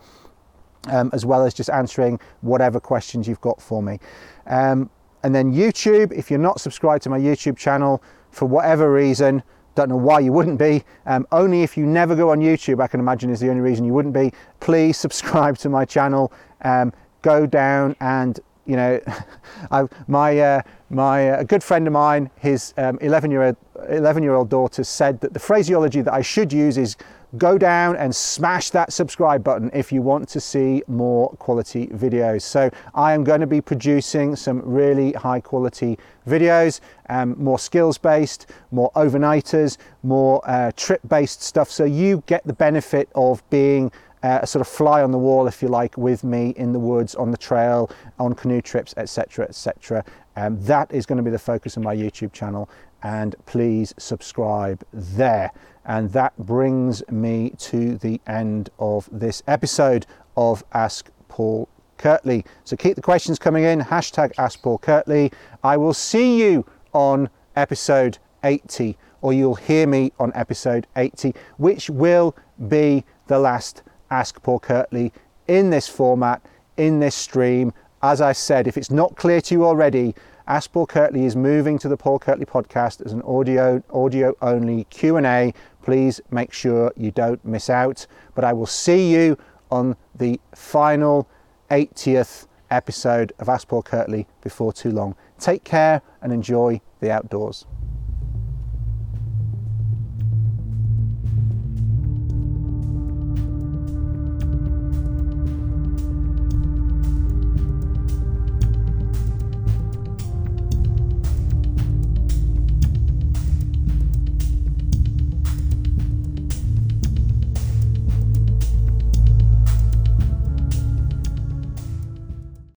[0.88, 4.00] Um, as well as just answering whatever questions you've got for me.
[4.48, 4.90] Um,
[5.22, 8.02] and then YouTube, if you're not subscribed to my YouTube channel
[8.32, 9.44] for whatever reason,
[9.76, 10.84] don't know why you wouldn't be.
[11.06, 13.86] Um, only if you never go on YouTube, I can imagine is the only reason
[13.86, 14.34] you wouldn't be.
[14.60, 16.34] Please subscribe to my channel.
[16.64, 19.00] Um, go down and you know,
[19.72, 23.58] I, my uh, my uh, good friend of mine, his 11 um, year old
[23.90, 26.98] 11 year old daughter said that the phraseology that I should use is
[27.38, 32.42] go down and smash that subscribe button if you want to see more quality videos.
[32.42, 35.98] So I am going to be producing some really high quality
[36.28, 41.72] videos, um, more skills based, more overnighters, more uh, trip based stuff.
[41.72, 43.92] So you get the benefit of being
[44.24, 46.80] uh, a sort of fly on the wall, if you like, with me in the
[46.80, 50.04] woods, on the trail, on canoe trips, etc., etc.
[50.36, 52.70] Um, that is going to be the focus of my YouTube channel,
[53.04, 55.52] and please subscribe there.
[55.86, 60.06] And that brings me to the end of this episode
[60.38, 61.68] of Ask Paul
[61.98, 62.46] Kirtley.
[62.64, 63.80] So keep the questions coming in.
[63.80, 65.32] Hashtag Ask Paul Kirtley.
[65.64, 71.90] I will see you on episode 80, or you'll hear me on episode 80, which
[71.90, 72.36] will
[72.68, 75.12] be the last Ask Paul Kirtley
[75.48, 76.46] in this format,
[76.78, 77.74] in this stream.
[78.04, 80.14] As I said, if it's not clear to you already,
[80.48, 84.84] Ask Paul Kirtley is moving to the Paul Kirtley podcast as an audio audio only
[84.86, 85.54] Q&A.
[85.82, 88.06] Please make sure you don't miss out.
[88.36, 89.38] But I will see you
[89.72, 91.30] on the final
[91.70, 95.16] 80th episode of Ask Paul Kirtley before too long.
[95.40, 97.66] Take care and enjoy the outdoors.